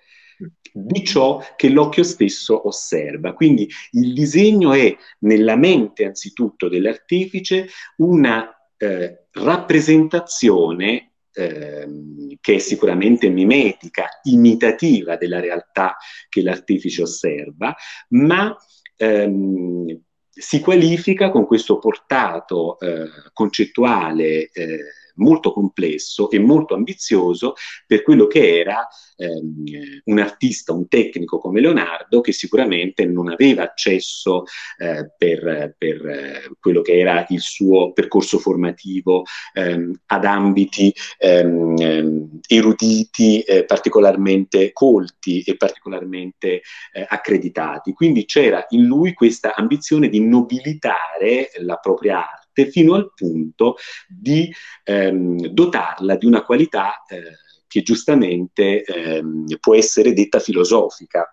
di 0.72 1.04
ciò 1.04 1.42
che 1.56 1.68
l'occhio 1.68 2.02
stesso 2.02 2.66
osserva. 2.66 3.34
Quindi 3.34 3.68
il 3.92 4.12
disegno 4.12 4.72
è 4.72 4.96
nella 5.20 5.56
mente 5.56 6.04
anzitutto 6.04 6.68
dell'artefice 6.68 7.68
una 7.98 8.50
eh, 8.76 9.26
rappresentazione 9.32 11.07
ehm, 11.38 12.36
che 12.40 12.56
è 12.56 12.58
sicuramente 12.58 13.28
mimetica, 13.28 14.08
imitativa 14.24 15.16
della 15.16 15.40
realtà 15.40 15.96
che 16.28 16.42
l'artefice 16.42 17.02
osserva, 17.02 17.74
ma 18.10 18.56
ehm, 18.96 20.00
si 20.28 20.60
qualifica 20.60 21.30
con 21.30 21.46
questo 21.46 21.78
portato 21.78 22.78
eh, 22.78 23.06
concettuale 23.32 24.50
eh, 24.52 24.78
molto 25.18 25.52
complesso 25.52 26.30
e 26.30 26.38
molto 26.38 26.74
ambizioso 26.74 27.54
per 27.86 28.02
quello 28.02 28.26
che 28.26 28.58
era 28.58 28.86
ehm, 29.16 29.64
un 30.04 30.18
artista, 30.18 30.72
un 30.72 30.88
tecnico 30.88 31.38
come 31.38 31.60
Leonardo 31.60 32.20
che 32.20 32.32
sicuramente 32.32 33.04
non 33.06 33.28
aveva 33.28 33.62
accesso 33.62 34.44
eh, 34.78 35.10
per, 35.16 35.74
per 35.76 36.06
eh, 36.06 36.50
quello 36.58 36.82
che 36.82 36.98
era 36.98 37.26
il 37.28 37.40
suo 37.40 37.92
percorso 37.92 38.38
formativo 38.38 39.24
ehm, 39.52 39.92
ad 40.06 40.24
ambiti 40.24 40.92
ehm, 41.18 41.74
ehm 41.78 42.40
eruditi, 42.46 43.40
eh, 43.40 43.64
particolarmente 43.64 44.72
colti 44.72 45.42
e 45.42 45.56
particolarmente 45.56 46.62
eh, 46.92 47.06
accreditati. 47.06 47.92
Quindi 47.92 48.24
c'era 48.24 48.64
in 48.70 48.84
lui 48.84 49.12
questa 49.12 49.54
ambizione 49.54 50.08
di 50.08 50.20
nobilitare 50.20 51.50
la 51.58 51.76
propria 51.76 52.18
arte 52.18 52.47
fino 52.66 52.94
al 52.94 53.12
punto 53.14 53.76
di 54.08 54.52
ehm, 54.84 55.46
dotarla 55.48 56.16
di 56.16 56.26
una 56.26 56.42
qualità 56.42 57.02
eh, 57.08 57.38
che 57.66 57.82
giustamente 57.82 58.82
ehm, 58.82 59.46
può 59.60 59.74
essere 59.74 60.12
detta 60.12 60.40
filosofica. 60.40 61.32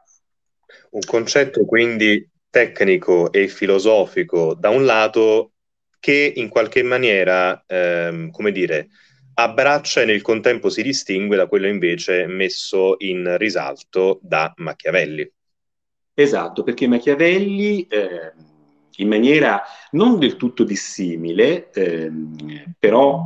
Un 0.91 1.01
concetto 1.05 1.65
quindi 1.65 2.29
tecnico 2.49 3.31
e 3.31 3.47
filosofico 3.47 4.53
da 4.53 4.69
un 4.69 4.85
lato 4.85 5.51
che 5.99 6.33
in 6.35 6.49
qualche 6.49 6.83
maniera, 6.83 7.63
ehm, 7.65 8.29
come 8.31 8.51
dire, 8.51 8.89
abbraccia 9.33 10.01
e 10.01 10.05
nel 10.05 10.21
contempo 10.21 10.69
si 10.69 10.81
distingue 10.81 11.35
da 11.35 11.47
quello 11.47 11.67
invece 11.67 12.25
messo 12.27 12.95
in 12.99 13.35
risalto 13.37 14.19
da 14.21 14.53
Machiavelli. 14.57 15.29
Esatto, 16.13 16.63
perché 16.63 16.87
Machiavelli 16.87 17.85
eh, 17.87 18.31
in 18.97 19.07
maniera 19.07 19.61
non 19.91 20.19
del 20.19 20.37
tutto 20.37 20.63
dissimile, 20.63 21.69
ehm, 21.71 22.75
però 22.79 23.21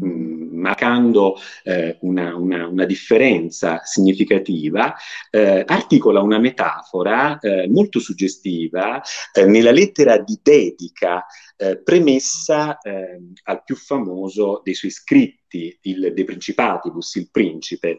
mh, 0.00 0.44
marcando 0.64 1.36
eh, 1.62 1.98
una, 2.00 2.34
una, 2.34 2.66
una, 2.66 2.84
differenza 2.84 3.80
significativa, 3.84 4.94
eh, 5.30 5.62
articola 5.66 6.20
una 6.20 6.38
metafora 6.38 7.38
eh, 7.38 7.68
molto 7.68 7.98
suggestiva 8.00 9.02
eh, 9.32 9.44
nella 9.44 9.72
lettera 9.72 10.18
di 10.18 10.38
dedica 10.42 11.24
eh, 11.56 11.82
premessa 11.82 12.78
ehm, 12.78 13.32
al 13.44 13.62
più 13.62 13.76
famoso 13.76 14.60
dei 14.64 14.74
suoi 14.74 14.90
scritti, 14.90 15.78
il 15.82 16.12
De 16.14 16.24
Principatibus, 16.24 17.14
il 17.16 17.28
principe. 17.30 17.98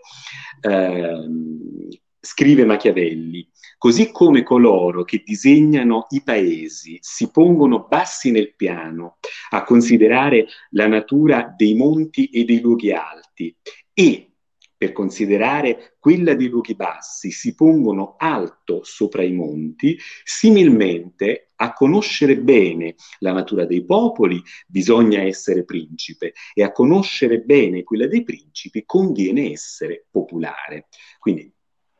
Scrive 2.26 2.66
Machiavelli, 2.66 3.48
Così 3.78 4.12
come 4.12 4.42
coloro 4.42 5.04
che 5.04 5.22
disegnano 5.24 6.08
i 6.10 6.24
paesi 6.24 6.98
si 7.02 7.30
pongono 7.30 7.86
bassi 7.88 8.32
nel 8.32 8.56
piano 8.56 9.18
a 9.50 9.64
considerare 9.64 10.48
la 10.72 10.88
natura 10.88 11.54
dei 11.56 11.76
monti 11.76 12.26
e 12.30 12.46
dei 12.46 12.62
luoghi 12.62 12.92
alti 12.94 13.56
e 13.94 14.32
per 14.78 14.92
considerare 14.92 15.98
quella 16.00 16.34
dei 16.34 16.48
luoghi 16.48 16.76
bassi 16.76 17.32
si 17.32 17.54
pongono 17.54 18.16
alto 18.18 18.84
sopra 18.84 19.24
i 19.24 19.32
monti, 19.32 19.98
similmente 20.24 21.52
a 21.58 21.74
conoscere 21.74 22.38
bene 22.38 22.96
la 23.20 23.32
natura 23.32 23.66
dei 23.66 23.86
popoli 23.86 24.42
bisogna 24.68 25.22
essere 25.22 25.64
principe 25.64 26.34
e 26.54 26.64
a 26.64 26.72
conoscere 26.72 27.40
bene 27.40 27.84
quella 27.84 28.08
dei 28.08 28.24
principi 28.24 28.84
conviene 28.84 29.52
essere 29.52 30.08
popolare. 30.10 30.88
Quindi 31.20 31.55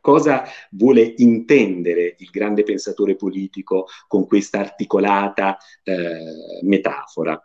Cosa 0.06 0.44
vuole 0.70 1.16
intendere 1.18 2.16
il 2.20 2.30
grande 2.30 2.62
pensatore 2.62 3.16
politico 3.16 3.88
con 4.08 4.28
questa 4.28 4.60
articolata 4.60 5.58
eh, 5.82 6.62
metafora? 6.62 7.42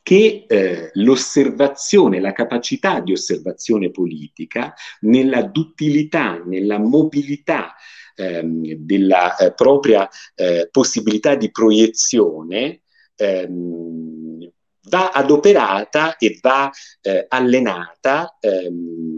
che 0.00 0.44
eh, 0.46 0.90
l'osservazione, 0.94 2.20
la 2.20 2.32
capacità 2.32 3.00
di 3.00 3.12
osservazione 3.12 3.90
politica 3.90 4.72
nella 5.00 5.42
duttilità, 5.42 6.40
nella 6.46 6.78
mobilità 6.78 7.74
ehm, 8.14 8.74
della 8.74 9.36
eh, 9.36 9.52
propria 9.52 10.08
eh, 10.36 10.68
possibilità 10.70 11.34
di 11.34 11.50
proiezione 11.50 12.82
ehm, 13.16 14.48
va 14.88 15.10
adoperata 15.10 16.16
e 16.16 16.38
va 16.40 16.70
eh, 17.02 17.26
allenata 17.28 18.38
ehm, 18.40 19.17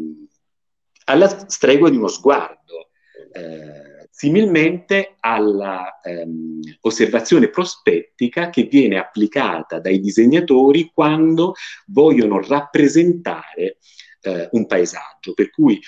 alla 1.10 1.48
stregua 1.48 1.90
di 1.90 1.96
uno 1.96 2.08
sguardo. 2.08 2.90
Eh, 3.32 3.90
similmente 4.20 5.16
all'osservazione 5.20 7.46
ehm, 7.46 7.50
prospettica 7.50 8.50
che 8.50 8.64
viene 8.64 8.98
applicata 8.98 9.80
dai 9.80 9.98
disegnatori 9.98 10.90
quando 10.92 11.54
vogliono 11.86 12.46
rappresentare 12.46 13.78
eh, 14.20 14.50
un 14.52 14.66
paesaggio, 14.66 15.32
per 15.32 15.48
cui 15.50 15.80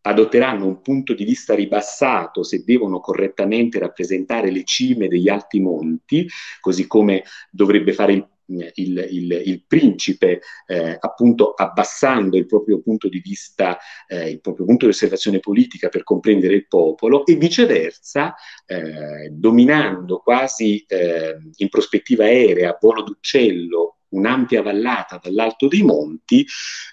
adotteranno 0.00 0.66
un 0.66 0.80
punto 0.80 1.14
di 1.14 1.24
vista 1.24 1.54
ribassato 1.54 2.42
se 2.42 2.64
devono 2.64 2.98
correttamente 2.98 3.78
rappresentare 3.78 4.50
le 4.50 4.64
cime 4.64 5.06
degli 5.06 5.28
alti 5.28 5.60
monti, 5.60 6.26
così 6.60 6.88
come 6.88 7.22
dovrebbe 7.50 7.92
fare 7.92 8.14
il 8.14 8.26
il, 8.46 9.06
il, 9.10 9.42
il 9.44 9.64
principe, 9.66 10.40
eh, 10.66 10.96
appunto 10.98 11.52
abbassando 11.52 12.36
il 12.36 12.46
proprio 12.46 12.80
punto 12.80 13.08
di 13.08 13.20
vista, 13.20 13.78
eh, 14.06 14.30
il 14.30 14.40
proprio 14.40 14.66
punto 14.66 14.86
di 14.86 14.92
osservazione 14.92 15.40
politica 15.40 15.88
per 15.88 16.02
comprendere 16.02 16.54
il 16.54 16.66
popolo, 16.66 17.24
e 17.26 17.36
viceversa, 17.36 18.34
eh, 18.66 19.28
dominando 19.30 20.18
quasi 20.18 20.84
eh, 20.86 21.36
in 21.56 21.68
prospettiva 21.68 22.24
aerea, 22.24 22.70
a 22.70 22.78
volo 22.80 23.02
d'uccello, 23.02 23.98
un'ampia 24.08 24.62
vallata 24.62 25.18
dall'alto 25.22 25.68
dei 25.68 25.82
monti, 25.82 26.46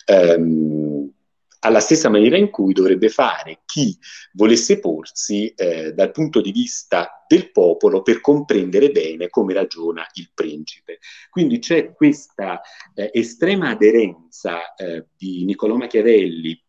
ehm, 0.06 1.12
alla 1.63 1.80
stessa 1.80 2.10
maniera 2.10 2.38
in 2.38 2.49
cui 2.49 2.73
dovrebbe 2.73 3.10
fare 3.10 3.62
chi 3.65 3.97
volesse 4.34 4.80
porsi 4.80 5.49
eh, 5.56 5.93
dal 5.93 6.12
punto 6.12 6.41
di 6.41 6.52
vista 6.52 7.23
del 7.28 7.52
popolo 7.52 8.02
per 8.02 8.21
comprendere 8.21 8.91
bene 8.91 9.30
come 9.30 9.54
ragiona 9.54 10.06
il 10.13 10.30
principe. 10.34 10.99
Quindi 11.30 11.60
c'è 11.60 11.93
questa 11.93 12.62
eh, 12.93 13.10
estrema 13.13 13.69
aderenza 13.69 14.73
eh, 14.76 15.08
di 15.17 15.45
Niccolò 15.45 15.76
Machiavelli 15.76 16.62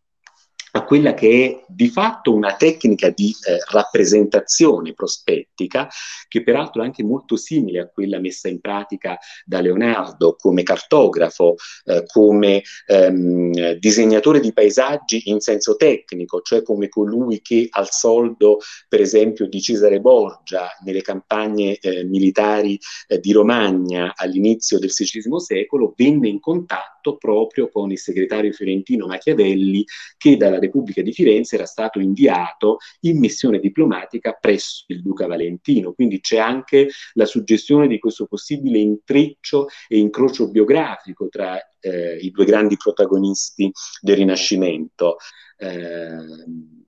quella 0.85 1.15
che 1.15 1.45
è 1.45 1.65
di 1.69 1.89
fatto 1.89 2.33
una 2.33 2.55
tecnica 2.55 3.09
di 3.11 3.35
eh, 3.47 3.59
rappresentazione 3.71 4.93
prospettica, 4.93 5.89
che 6.29 6.43
peraltro 6.43 6.83
è 6.83 6.85
anche 6.85 7.03
molto 7.03 7.37
simile 7.37 7.81
a 7.81 7.89
quella 7.89 8.21
messa 8.21 8.49
in 8.49 8.61
pratica 8.61 9.19
da 9.45 9.61
Leonardo 9.61 10.37
come 10.37 10.63
cartografo, 10.63 11.57
eh, 11.85 12.05
come 12.07 12.63
ehm, 12.87 13.73
disegnatore 13.79 14.41
di 14.41 14.53
paesaggi 14.53 15.23
in 15.31 15.41
senso 15.41 15.77
tecnico, 15.77 16.41
cioè 16.43 16.63
come 16.63 16.89
colui 16.89 17.41
che 17.41 17.67
al 17.71 17.91
soldo, 17.91 18.59
per 18.89 19.01
esempio, 19.01 19.49
di 19.49 19.61
Cesare 19.61 20.01
Borgia 20.01 20.69
nelle 20.85 21.03
campagne 21.03 21.79
eh, 21.79 22.05
militari 22.05 22.79
eh, 23.09 23.19
di 23.19 23.33
Romagna 23.33 24.13
all'inizio 24.15 24.79
del 24.79 24.91
XVI 24.91 25.41
secolo, 25.41 25.95
venne 25.97 26.29
in 26.29 26.41
contatto 26.41 27.17
proprio 27.17 27.69
con 27.69 27.91
il 27.91 27.99
segretario 27.99 28.53
fiorentino 28.53 29.07
Machiavelli 29.07 29.85
che 30.17 30.37
dalla 30.37 30.59
Repubblica 30.59 30.73
di 30.83 31.13
Firenze 31.13 31.55
era 31.57 31.67
stato 31.67 32.01
inviato 32.01 32.79
in 33.01 33.19
missione 33.19 33.61
diplomatica 33.61 34.33
presso 34.33 34.85
il 34.89 35.03
Duca 35.03 35.27
Valentino, 35.27 35.93
quindi 35.93 36.21
c'è 36.21 36.39
anche 36.39 36.89
la 37.15 37.27
suggestione 37.27 37.87
di 37.87 37.99
questo 37.99 38.27
possibile 38.27 38.79
intreccio 38.79 39.69
e 39.89 39.99
incrocio 39.99 40.51
biografico 40.51 41.29
tra 41.29 41.59
eh, 41.81 42.17
i 42.17 42.31
due 42.31 42.45
grandi 42.45 42.77
protagonisti 42.77 43.71
del 44.01 44.17
Rinascimento, 44.17 45.17
eh, 45.59 46.17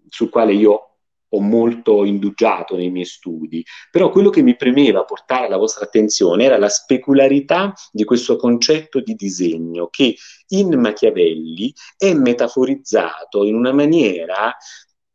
sul 0.09 0.31
quale 0.31 0.55
io 0.55 0.96
ho 1.31 1.41
molto 1.41 2.05
indugiato 2.05 2.77
nei 2.77 2.91
miei 2.91 3.05
studi, 3.05 3.65
però 3.91 4.11
quello 4.11 4.31
che 4.31 4.43
mi 4.43 4.57
premeva 4.57 5.05
portare 5.05 5.47
alla 5.47 5.57
vostra 5.57 5.85
attenzione 5.85 6.45
era 6.45 6.59
la 6.59 6.69
specularità 6.69 7.73
di 7.91 8.05
questo 8.05 8.37
concetto 8.37 9.01
di 9.01 9.15
disegno 9.15 9.89
che 9.89 10.17
in 10.49 10.79
Machiavelli 10.79 11.73
è 11.97 12.13
metaforizzato 12.15 13.45
in 13.45 13.55
una 13.55 13.73
maniera 13.73 14.55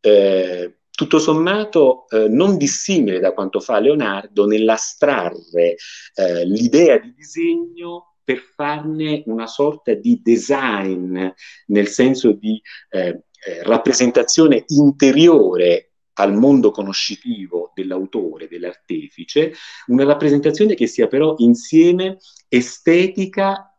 eh, 0.01 0.75
tutto 0.91 1.19
sommato 1.19 2.07
eh, 2.09 2.27
non 2.27 2.57
dissimile 2.57 3.19
da 3.19 3.33
quanto 3.33 3.59
fa 3.59 3.79
Leonardo 3.79 4.45
nell'astrarre 4.45 5.75
eh, 6.13 6.45
l'idea 6.45 6.97
di 6.99 7.13
disegno 7.15 8.17
per 8.23 8.37
farne 8.37 9.23
una 9.25 9.47
sorta 9.47 9.93
di 9.93 10.21
design, 10.21 11.27
nel 11.67 11.87
senso 11.87 12.33
di 12.33 12.61
eh, 12.89 13.23
eh 13.43 13.63
rappresentazione 13.63 14.63
interiore 14.67 15.90
al 16.13 16.33
mondo 16.33 16.71
conoscitivo 16.71 17.71
dell'autore, 17.73 18.47
dell'artefice, 18.47 19.53
una 19.87 20.03
rappresentazione 20.03 20.75
che 20.75 20.87
sia 20.87 21.07
però 21.07 21.35
insieme 21.37 22.17
estetica 22.47 23.71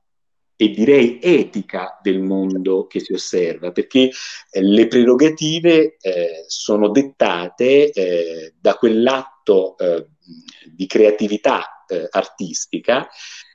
e 0.63 0.71
direi 0.71 1.19
etica 1.21 1.99
del 2.01 2.21
mondo 2.21 2.87
che 2.87 3.01
si 3.01 3.13
osserva, 3.13 3.73
perché 3.73 4.11
eh, 4.51 4.63
le 4.63 4.87
prerogative 4.87 5.97
eh, 6.01 6.45
sono 6.47 6.89
dettate 6.91 7.91
eh, 7.91 8.55
da 8.61 8.77
quell'atto 8.77 9.77
eh, 9.77 10.07
di 10.73 10.87
creatività 10.87 11.85
eh, 11.89 12.07
artistica, 12.11 13.09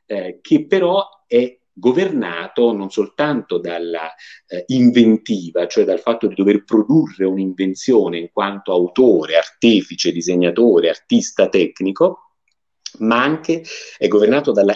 che 0.08 0.66
però 0.66 1.06
è 1.28 1.60
governato 1.80 2.74
non 2.74 2.90
soltanto 2.90 3.60
dalla 3.60 4.12
eh, 4.48 4.64
inventiva, 4.68 5.68
cioè 5.68 5.84
dal 5.84 6.00
fatto 6.00 6.28
di 6.28 6.34
dover 6.34 6.64
produrre 6.64 7.26
un'invenzione 7.26 8.18
in 8.18 8.30
quanto 8.32 8.72
autore, 8.72 9.38
artefice, 9.38 10.12
disegnatore, 10.12 10.90
artista 10.90 11.50
tecnico, 11.50 12.32
ma 13.00 13.22
anche 13.22 13.64
è 13.98 14.08
governato 14.08 14.52
dalla 14.52 14.76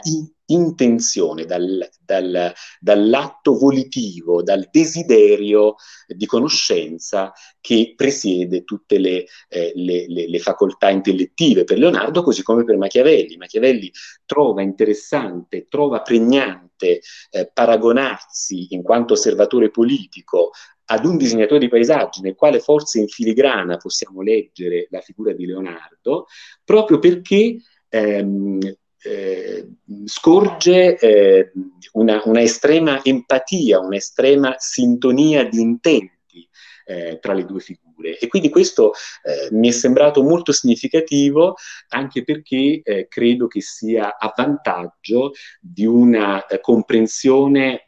intenzione, 0.52 1.46
dal, 1.46 1.90
dal, 2.04 2.54
dall'atto 2.80 3.58
volitivo, 3.58 4.44
dal 4.44 4.68
desiderio 4.72 5.76
di 6.08 6.26
conoscenza 6.26 7.32
che 7.60 7.94
presiede 7.96 8.64
tutte 8.64 8.98
le, 8.98 9.26
eh, 9.50 9.72
le, 9.76 10.08
le, 10.08 10.28
le, 10.28 10.40
facoltà 10.40 10.90
intellettive 10.90 11.64
per 11.64 11.78
Leonardo, 11.78 12.24
così 12.24 12.44
come 12.44 12.64
per 12.64 12.78
Machiavelli. 12.78 13.38
Machiavelli 13.38 13.92
trova 14.26 14.62
interessante, 14.62 15.68
trova 15.70 16.02
pregnante 16.02 17.02
eh, 17.30 17.50
paragonarsi 17.54 18.68
in 18.74 18.82
quanto 18.82 19.14
osservatore 19.14 19.70
politico 19.70 20.52
ad 20.86 21.06
un 21.06 21.16
disegnatore 21.16 21.60
di 21.60 21.70
paesaggi 21.70 22.22
nel 22.22 22.36
quale 22.36 22.60
forse 22.60 23.00
in 23.00 23.08
filigrana 23.08 23.78
possiamo 23.78 24.22
leggere 24.22 24.88
la 24.90 25.00
figura 25.00 25.32
di 25.32 25.46
Leonardo, 25.46 26.26
proprio 26.64 27.00
perché 27.00 27.58
ehm, 27.88 28.60
eh, 29.04 29.68
scorge 30.06 30.98
eh, 30.98 31.52
una, 31.94 32.22
una, 32.26 32.42
estrema 32.42 33.04
empatia, 33.04 33.80
un'estrema 33.80 34.56
sintonia 34.58 35.44
di 35.44 35.60
intenti 35.60 36.50
eh, 36.86 37.18
tra 37.20 37.34
le 37.34 37.46
due 37.46 37.60
figure. 37.60 38.18
E 38.18 38.28
quindi 38.28 38.50
questo 38.50 38.94
eh, 39.24 39.50
mi 39.52 39.70
è 39.70 39.72
sembrato 39.72 40.24
molto 40.24 40.52
significativo 40.52 41.56
anche 41.90 42.24
perché 42.24 42.82
eh, 42.84 43.08
credo 43.08 43.48
che 43.48 43.62
sia 43.62 44.18
a 44.18 44.34
vantaggio 44.36 45.32
di 45.60 45.86
una 45.86 46.44
comprensione 46.62 47.84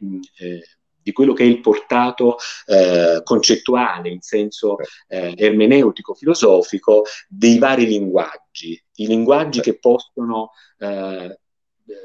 di 1.04 1.12
quello 1.12 1.34
che 1.34 1.44
è 1.44 1.46
il 1.46 1.60
portato 1.60 2.38
eh, 2.66 3.20
concettuale 3.22 4.08
in 4.08 4.22
senso 4.22 4.76
eh, 5.06 5.34
ermeneutico, 5.36 6.14
filosofico 6.14 7.04
dei 7.28 7.58
vari 7.58 7.86
linguaggi, 7.86 8.82
i 8.96 9.06
linguaggi 9.06 9.60
che 9.60 9.78
possono 9.78 10.50
eh, 10.78 11.38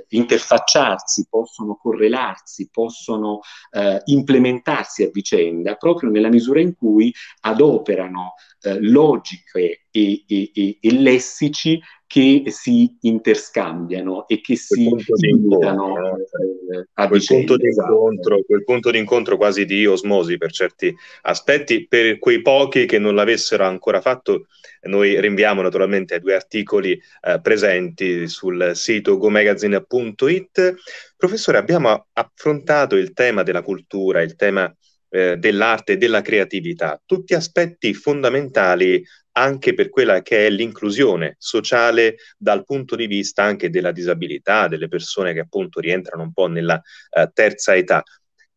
interfacciarsi, 0.10 1.28
possono 1.30 1.76
correlarsi, 1.76 2.70
possono 2.70 3.40
eh, 3.72 4.02
implementarsi 4.06 5.04
a 5.04 5.10
vicenda 5.12 5.76
proprio 5.76 6.10
nella 6.10 6.30
misura 6.30 6.60
in 6.60 6.76
cui 6.76 7.14
adoperano 7.42 8.34
eh, 8.62 8.78
logiche 8.82 9.86
e, 9.90 10.26
e, 10.28 10.52
e, 10.54 10.78
e, 10.82 10.92
lessici 10.92 11.80
che 12.10 12.45
si 12.48 12.98
interscambiano 13.02 14.28
e 14.28 14.41
che 14.41 14.56
si 14.56 14.89
imitano 15.19 16.17
eh, 16.17 16.88
a 16.95 17.08
quel 17.08 17.19
vicenda. 17.19 17.54
Punto 17.54 17.67
esatto. 17.67 18.43
Quel 18.48 18.63
punto 18.63 18.89
di 18.89 18.98
incontro 18.98 19.38
quasi 19.38 19.63
di 19.63 19.86
osmosi 19.86 20.39
per 20.39 20.52
certi 20.52 20.91
aspetti, 21.22 21.86
per 21.88 22.17
quei 22.17 22.41
pochi 22.41 22.88
che 22.88 22.98
non 22.98 23.13
l'avessero 23.13 23.63
ancora 23.63 24.02
fatto, 24.02 24.48
noi 24.86 25.22
rinviamo 25.22 25.62
naturalmente 25.62 26.15
ai 26.15 26.19
due 26.19 26.34
articoli 26.34 27.00
eh, 27.22 27.39
presenti 27.41 28.28
sul 28.28 28.72
sito 28.74 29.19
gomagazine.it. 29.19 30.76
Professore, 31.15 31.60
abbiamo 31.60 32.08
affrontato 32.13 32.95
il 32.95 33.13
tema 33.13 33.43
della 33.43 33.62
cultura, 33.62 34.24
il 34.24 34.36
tema 34.36 34.76
eh, 35.10 35.38
dell'arte 35.38 35.93
e 35.93 35.98
della 35.98 36.22
creatività, 36.22 37.00
tutti 37.06 37.34
aspetti 37.34 37.93
fondamentali 37.93 39.04
anche 39.34 39.74
per 39.74 39.89
quella 39.89 40.22
che 40.22 40.48
è 40.48 40.50
l'inclusione 40.50 41.36
sociale 41.38 42.18
dal 42.38 42.63
punto 42.65 42.96
di 42.96 43.08
vista 43.08 43.44
anche 43.44 43.70
della 43.70 43.92
disabilità, 43.92 44.68
delle 44.68 44.88
persone 44.88 45.34
che 45.34 45.42
appunto 45.42 45.80
rientrano 45.80 46.24
un 46.24 46.34
po' 46.34 46.48
nella 46.48 46.82
eh, 47.12 47.30
terza 47.34 47.76
età. 47.76 48.04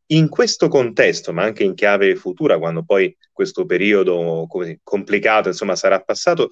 In 0.06 0.28
questo 0.28 0.68
contesto, 0.68 1.32
ma 1.32 1.42
anche 1.42 1.64
in 1.64 1.74
chiave 1.74 2.14
futura, 2.16 2.58
quando 2.58 2.82
poi 2.84 3.16
questo 3.32 3.64
periodo 3.64 4.46
complicato 4.82 5.48
insomma, 5.48 5.74
sarà 5.74 6.00
passato, 6.00 6.50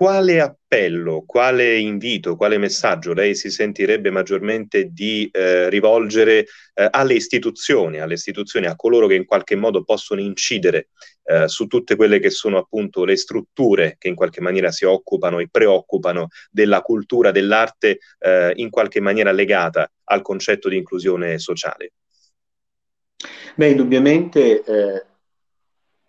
quale 0.00 0.40
appello, 0.40 1.24
quale 1.26 1.76
invito, 1.76 2.34
quale 2.34 2.56
messaggio 2.56 3.12
lei 3.12 3.34
si 3.34 3.50
sentirebbe 3.50 4.08
maggiormente 4.08 4.86
di 4.86 5.28
eh, 5.30 5.68
rivolgere 5.68 6.46
eh, 6.72 6.88
alle 6.90 7.12
istituzioni, 7.12 8.00
alle 8.00 8.14
istituzioni, 8.14 8.64
a 8.64 8.76
coloro 8.76 9.06
che 9.06 9.14
in 9.14 9.26
qualche 9.26 9.56
modo 9.56 9.84
possono 9.84 10.22
incidere 10.22 10.88
eh, 11.24 11.48
su 11.48 11.66
tutte 11.66 11.96
quelle 11.96 12.18
che 12.18 12.30
sono 12.30 12.56
appunto 12.56 13.04
le 13.04 13.14
strutture 13.14 13.96
che 13.98 14.08
in 14.08 14.14
qualche 14.14 14.40
maniera 14.40 14.70
si 14.70 14.86
occupano 14.86 15.38
e 15.38 15.48
preoccupano 15.50 16.28
della 16.50 16.80
cultura, 16.80 17.30
dell'arte, 17.30 17.98
eh, 18.20 18.52
in 18.54 18.70
qualche 18.70 19.00
maniera 19.00 19.32
legata 19.32 19.86
al 20.04 20.22
concetto 20.22 20.70
di 20.70 20.78
inclusione 20.78 21.38
sociale? 21.38 21.92
Beh, 23.54 23.68
indubbiamente 23.68 24.64
eh, 24.64 25.04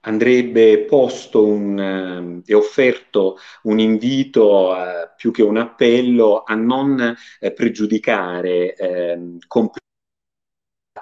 andrebbe 0.02 0.86
posto 0.86 1.46
un, 1.46 2.42
eh, 2.46 2.52
e 2.52 2.54
offerto 2.56 3.38
un 3.64 3.80
invito 3.80 4.76
eh, 4.76 5.12
più 5.16 5.32
che 5.32 5.44
un 5.44 5.58
appello 5.58 6.44
a 6.44 6.56
non 6.56 7.16
eh, 7.40 7.52
pregiudicare 7.54 8.74
ehm, 8.76 9.38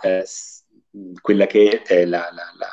eh, 0.02 0.26
quella 1.22 1.46
che 1.46 1.82
è 1.84 2.06
la, 2.06 2.30
la, 2.32 2.44
la 2.58 2.70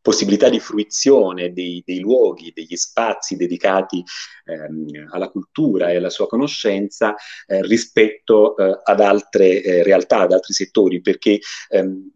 possibilità 0.00 0.48
di 0.48 0.60
fruizione 0.60 1.52
dei, 1.52 1.82
dei, 1.84 2.00
luoghi, 2.00 2.52
degli 2.54 2.76
spazi 2.76 3.36
dedicati 3.36 4.02
ehm, 4.44 5.08
alla 5.10 5.28
cultura 5.28 5.90
e 5.90 5.96
alla 5.96 6.10
sua 6.10 6.26
conoscenza 6.26 7.14
eh, 7.46 7.62
rispetto 7.62 8.56
eh, 8.56 8.80
ad 8.82 9.00
altre 9.00 9.62
eh, 9.62 9.82
realtà, 9.82 10.20
ad 10.20 10.32
altri 10.32 10.54
settori, 10.54 11.00
perché 11.00 11.38
ehm, 11.68 12.10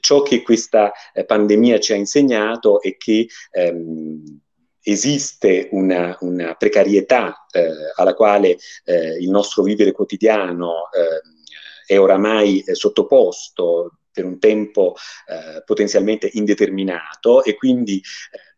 ciò 0.00 0.22
che 0.22 0.42
questa 0.42 0.92
eh, 1.12 1.24
pandemia 1.24 1.78
ci 1.80 1.92
ha 1.92 1.96
insegnato 1.96 2.80
è 2.82 2.96
che 2.96 3.26
ehm, 3.50 4.40
esiste 4.84 5.68
una, 5.70 6.16
una 6.20 6.54
precarietà 6.54 7.46
eh, 7.50 7.70
alla 7.94 8.14
quale 8.14 8.58
eh, 8.84 9.16
il 9.20 9.30
nostro 9.30 9.62
vivere 9.62 9.92
quotidiano 9.92 10.88
è 11.86 11.98
oramai 11.98 12.64
sottoposto 12.72 14.01
per 14.12 14.24
un 14.24 14.38
tempo 14.38 14.94
eh, 15.26 15.62
potenzialmente 15.64 16.30
indeterminato 16.34 17.42
e 17.42 17.54
quindi 17.54 17.96
eh, 17.96 18.52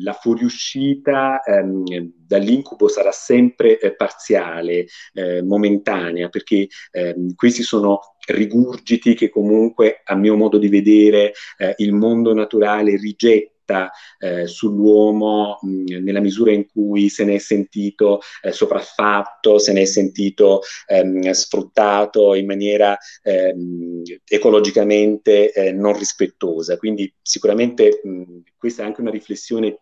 la 0.00 0.12
fuoriuscita 0.12 1.42
ehm, 1.42 2.12
dall'incubo 2.14 2.88
sarà 2.88 3.12
sempre 3.12 3.78
eh, 3.78 3.94
parziale, 3.94 4.86
eh, 5.14 5.42
momentanea, 5.42 6.28
perché 6.28 6.68
ehm, 6.90 7.34
questi 7.34 7.62
sono 7.62 8.16
rigurgiti 8.26 9.14
che 9.14 9.30
comunque, 9.30 10.02
a 10.04 10.14
mio 10.14 10.36
modo 10.36 10.58
di 10.58 10.68
vedere, 10.68 11.32
eh, 11.56 11.74
il 11.78 11.92
mondo 11.92 12.34
naturale 12.34 12.96
rigetta 12.96 13.54
rifletta 13.66 13.90
eh, 14.18 14.46
sull'uomo 14.46 15.58
mh, 15.60 15.96
nella 16.02 16.20
misura 16.20 16.52
in 16.52 16.66
cui 16.66 17.08
se 17.08 17.24
ne 17.24 17.34
è 17.34 17.38
sentito 17.38 18.20
eh, 18.42 18.52
sopraffatto, 18.52 19.58
se 19.58 19.72
ne 19.72 19.82
è 19.82 19.84
sentito 19.84 20.62
ehm, 20.86 21.30
sfruttato 21.32 22.34
in 22.34 22.46
maniera 22.46 22.96
ehm, 23.22 24.02
ecologicamente 24.24 25.52
eh, 25.52 25.72
non 25.72 25.98
rispettosa. 25.98 26.76
Quindi 26.78 27.12
sicuramente 27.20 28.00
mh, 28.02 28.38
questa 28.56 28.82
è 28.82 28.86
anche 28.86 29.00
una 29.00 29.10
riflessione 29.10 29.80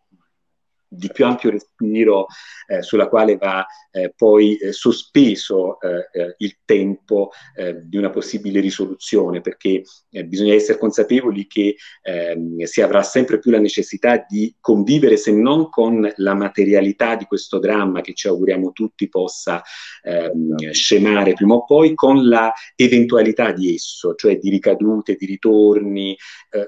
di 0.96 1.10
più 1.12 1.24
ampio 1.24 1.50
respiro 1.50 2.26
eh, 2.66 2.82
sulla 2.82 3.08
quale 3.08 3.36
va 3.36 3.66
eh, 3.90 4.12
poi 4.16 4.56
eh, 4.56 4.72
sospeso 4.72 5.80
eh, 5.80 6.08
eh, 6.12 6.34
il 6.38 6.58
tempo 6.64 7.30
eh, 7.54 7.80
di 7.84 7.96
una 7.96 8.10
possibile 8.10 8.60
risoluzione, 8.60 9.40
perché 9.40 9.82
bisogna 10.26 10.54
essere 10.54 10.78
consapevoli 10.78 11.46
che 11.46 11.76
ehm, 12.02 12.62
si 12.62 12.80
avrà 12.80 13.02
sempre 13.02 13.38
più 13.38 13.50
la 13.50 13.58
necessità 13.58 14.24
di 14.28 14.54
convivere, 14.60 15.16
se 15.16 15.32
non 15.32 15.68
con 15.70 16.10
la 16.16 16.34
materialità 16.34 17.16
di 17.16 17.24
questo 17.24 17.58
dramma 17.58 18.00
che 18.00 18.14
ci 18.14 18.28
auguriamo 18.28 18.72
tutti 18.72 19.08
possa 19.08 19.62
ehm, 20.02 20.70
scemare 20.70 21.34
prima 21.34 21.54
o 21.54 21.64
poi, 21.64 21.94
con 21.94 22.26
la 22.28 22.52
eventualità 22.76 23.52
di 23.52 23.74
esso, 23.74 24.14
cioè 24.14 24.38
di 24.38 24.50
ricadute, 24.50 25.16
di 25.16 25.26
ritorni 25.26 26.16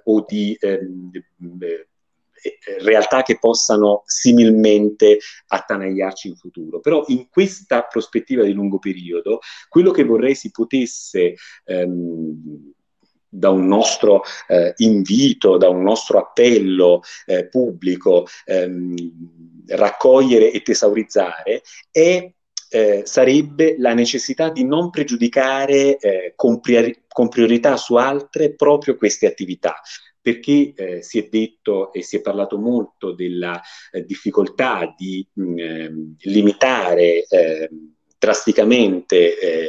o 0.05 0.25
di 0.27 0.57
ehm, 0.59 1.11
eh, 1.61 1.89
realtà 2.83 3.23
che 3.23 3.39
possano 3.39 4.03
similmente 4.07 5.19
attanagliarci 5.49 6.29
in 6.29 6.37
futuro. 6.37 6.81
Però 6.81 7.05
in 7.09 7.29
questa 7.29 7.83
prospettiva 7.83 8.45
di 8.45 8.53
lungo 8.53 8.79
periodo, 8.79 9.41
quello 9.69 9.91
che 9.91 10.05
vorrei 10.05 10.35
si 10.35 10.51
potesse 10.51 11.35
ehm, 11.65 12.73
da 13.29 13.51
un 13.51 13.67
nostro 13.67 14.23
eh, 14.49 14.73
invito, 14.79 15.57
da 15.57 15.69
un 15.69 15.83
nostro 15.83 16.19
appello 16.19 17.03
eh, 17.27 17.49
pubblico 17.49 18.27
ehm, 18.45 18.95
raccogliere 19.69 20.53
e 20.53 20.63
tesaurizzare 20.63 21.63
è 21.91 22.31
eh, 22.69 23.03
sarebbe 23.05 23.77
la 23.79 23.95
necessità 23.95 24.51
di 24.51 24.65
non 24.65 24.91
pregiudicare 24.91 25.99
eh, 25.99 26.33
con, 26.35 26.61
priori- 26.61 27.05
con, 27.09 27.29
priorità 27.29 27.77
su 27.77 27.95
altre 27.95 28.55
proprio 28.55 28.97
queste 28.97 29.27
attività 29.27 29.81
perché 30.27 30.73
eh, 30.75 31.03
si 31.03 31.21
è 31.21 31.29
detto 31.31 31.93
e 31.93 32.03
si 32.03 32.17
è 32.17 32.21
parlato 32.21 32.59
molto 32.59 33.13
della 33.13 33.63
eh, 33.93 34.05
difficoltà 34.05 34.93
di 34.99 35.25
mh, 35.35 35.43
mm, 35.45 35.59
ehm, 35.61 36.17
limitare 36.23 37.25
ehm, 37.29 37.95
drasticamente 38.19 39.39
eh, 39.39 39.69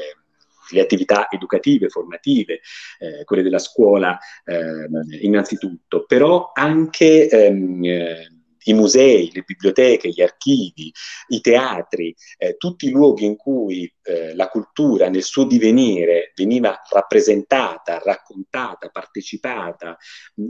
le 0.71 0.81
attività 0.81 1.29
educative, 1.29 1.89
formative, 1.89 2.61
eh, 2.97 3.23
quelle 3.23 3.43
della 3.43 3.59
scuola 3.59 4.17
eh, 4.43 4.89
innanzitutto, 5.21 6.05
però 6.07 6.49
anche 6.55 7.29
ehm, 7.29 7.83
eh, 7.83 8.36
i 8.69 8.73
musei, 8.73 9.31
le 9.33 9.43
biblioteche, 9.45 10.09
gli 10.09 10.21
archivi, 10.21 10.91
i 11.29 11.41
teatri, 11.41 12.15
eh, 12.37 12.55
tutti 12.57 12.87
i 12.87 12.91
luoghi 12.91 13.25
in 13.25 13.35
cui 13.35 13.91
eh, 14.03 14.35
la 14.35 14.47
cultura 14.47 15.09
nel 15.09 15.23
suo 15.23 15.45
divenire 15.45 16.31
veniva 16.35 16.79
rappresentata, 16.89 17.99
raccontata, 18.03 18.89
partecipata 18.89 19.97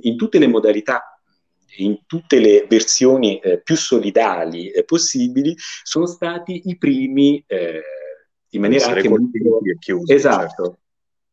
in 0.01 0.15
tutte 0.15 0.39
le 0.39 0.47
modalità 0.47 1.11
in 1.77 2.05
tutte 2.05 2.39
le 2.39 2.65
versioni 2.67 3.39
eh, 3.39 3.61
più 3.61 3.75
solidali 3.75 4.69
eh, 4.71 4.83
possibili, 4.83 5.55
sono 5.83 6.05
stati 6.05 6.63
i 6.65 6.77
primi 6.77 7.43
eh, 7.45 7.81
in 8.49 8.61
maniera 8.61 8.87
anche 8.87 9.09
molto... 9.09 9.29
Chiusi, 9.79 10.13
esatto. 10.13 10.45
Certo. 10.47 10.77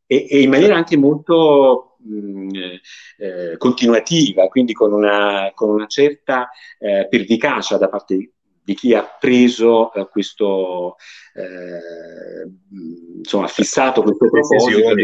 E, 0.06 0.26
e, 0.28 0.40
in 0.42 0.50
maniera 0.50 0.76
anche 0.76 0.96
molto 0.96 1.93
mh, 2.04 2.78
eh, 3.18 3.56
continuativa, 3.58 4.48
quindi 4.48 4.72
con 4.72 4.92
una, 4.92 5.50
con 5.54 5.70
una 5.70 5.86
certa 5.86 6.48
eh, 6.78 7.06
pervicacia 7.08 7.76
da 7.78 7.88
parte 7.88 8.32
di 8.64 8.74
chi 8.74 8.94
ha 8.94 9.04
preso 9.04 9.92
eh, 9.92 10.08
questo, 10.08 10.96
eh, 11.34 12.48
insomma, 13.18 13.46
fissato 13.46 14.02
questo 14.02 14.30
proposito. 14.30 14.94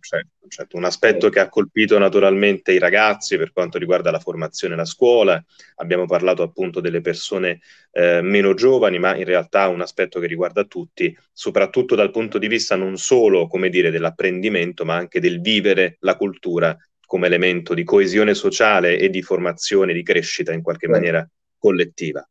Certo, 0.00 0.48
certo. 0.48 0.76
Un 0.76 0.84
aspetto 0.84 1.28
che 1.28 1.40
ha 1.40 1.48
colpito 1.48 1.98
naturalmente 1.98 2.72
i 2.72 2.78
ragazzi 2.78 3.36
per 3.36 3.52
quanto 3.52 3.78
riguarda 3.78 4.12
la 4.12 4.20
formazione 4.20 4.76
la 4.76 4.84
scuola. 4.84 5.44
Abbiamo 5.76 6.06
parlato 6.06 6.42
appunto 6.42 6.78
delle 6.80 7.00
persone 7.00 7.60
eh, 7.90 8.20
meno 8.22 8.54
giovani, 8.54 9.00
ma 9.00 9.16
in 9.16 9.24
realtà 9.24 9.66
un 9.66 9.80
aspetto 9.80 10.20
che 10.20 10.28
riguarda 10.28 10.62
tutti, 10.62 11.16
soprattutto 11.32 11.96
dal 11.96 12.12
punto 12.12 12.38
di 12.38 12.46
vista 12.46 12.76
non 12.76 12.96
solo, 12.96 13.48
come 13.48 13.70
dire, 13.70 13.90
dell'apprendimento, 13.90 14.84
ma 14.84 14.94
anche 14.94 15.18
del 15.18 15.40
vivere 15.40 15.96
la 16.00 16.16
cultura 16.16 16.76
come 17.04 17.26
elemento 17.26 17.74
di 17.74 17.82
coesione 17.82 18.34
sociale 18.34 18.98
e 18.98 19.08
di 19.08 19.22
formazione, 19.22 19.94
di 19.94 20.02
crescita 20.02 20.52
in 20.52 20.62
qualche 20.62 20.88
maniera 20.88 21.26
collettiva. 21.58 22.26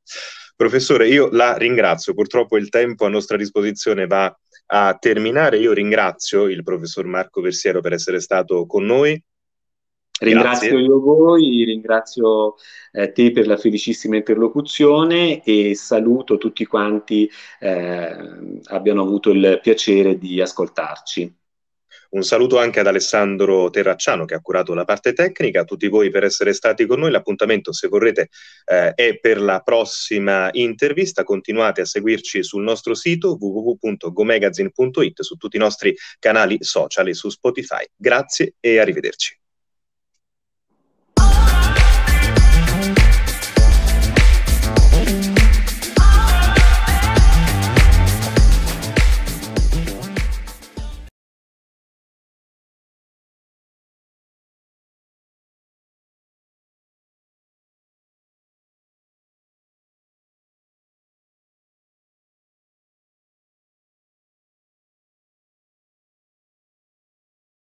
Professore, 0.55 1.07
io 1.07 1.29
la 1.31 1.55
ringrazio, 1.55 2.13
purtroppo 2.13 2.57
il 2.57 2.69
tempo 2.69 3.05
a 3.05 3.09
nostra 3.09 3.37
disposizione 3.37 4.07
va 4.07 4.35
a 4.67 4.97
terminare. 4.99 5.59
Io 5.59 5.71
ringrazio 5.73 6.47
il 6.47 6.63
professor 6.63 7.05
Marco 7.05 7.41
Versiero 7.41 7.79
per 7.79 7.93
essere 7.93 8.19
stato 8.19 8.65
con 8.65 8.85
noi. 8.85 9.21
Ringrazio 10.19 10.69
Grazie. 10.69 10.85
io 10.85 10.99
voi, 10.99 11.63
ringrazio 11.63 12.55
eh, 12.91 13.11
te 13.11 13.31
per 13.31 13.45
la 13.45 13.55
felicissima 13.55 14.15
interlocuzione 14.15 15.43
e 15.43 15.75
saluto 15.75 16.39
tutti 16.39 16.65
quanti 16.65 17.29
eh, 17.59 18.15
abbiano 18.63 19.03
avuto 19.03 19.29
il 19.29 19.59
piacere 19.61 20.17
di 20.17 20.41
ascoltarci. 20.41 21.35
Un 22.10 22.24
saluto 22.24 22.58
anche 22.58 22.80
ad 22.80 22.88
Alessandro 22.88 23.70
Terracciano 23.70 24.26
che 24.26 24.36
ha 24.36 24.41
curato 24.41 24.74
la 24.74 24.86
parte 24.86 25.13
tecnica, 25.13 25.62
a 25.62 25.63
tutti 25.65 25.88
voi 25.88 26.10
per 26.10 26.24
essere 26.24 26.54
stati 26.54 26.86
con 26.86 27.00
noi. 27.00 27.12
L'appuntamento, 27.12 27.74
se 27.74 27.88
vorrete, 27.88 28.30
eh, 28.65 28.93
è 28.93 29.20
per 29.20 29.41
la 29.41 29.60
prossima 29.60 30.50
intervista. 30.54 31.24
Continuate 31.24 31.82
a 31.82 31.86
seguirci 31.86 32.43
sul 32.43 32.63
nostro 32.63 32.93
sito 32.93 33.38
www.gomagazine.it, 33.39 35.22
su 35.22 35.36
tutti 35.36 35.58
i 35.58 35.60
nostri 35.60 35.96
canali 36.20 36.58
social 36.62 37.08
e 37.08 37.13
su 37.13 37.30
Spotify. 37.30 37.86
Grazie 37.96 38.56
e 38.60 38.80
arrivederci. 38.80 39.38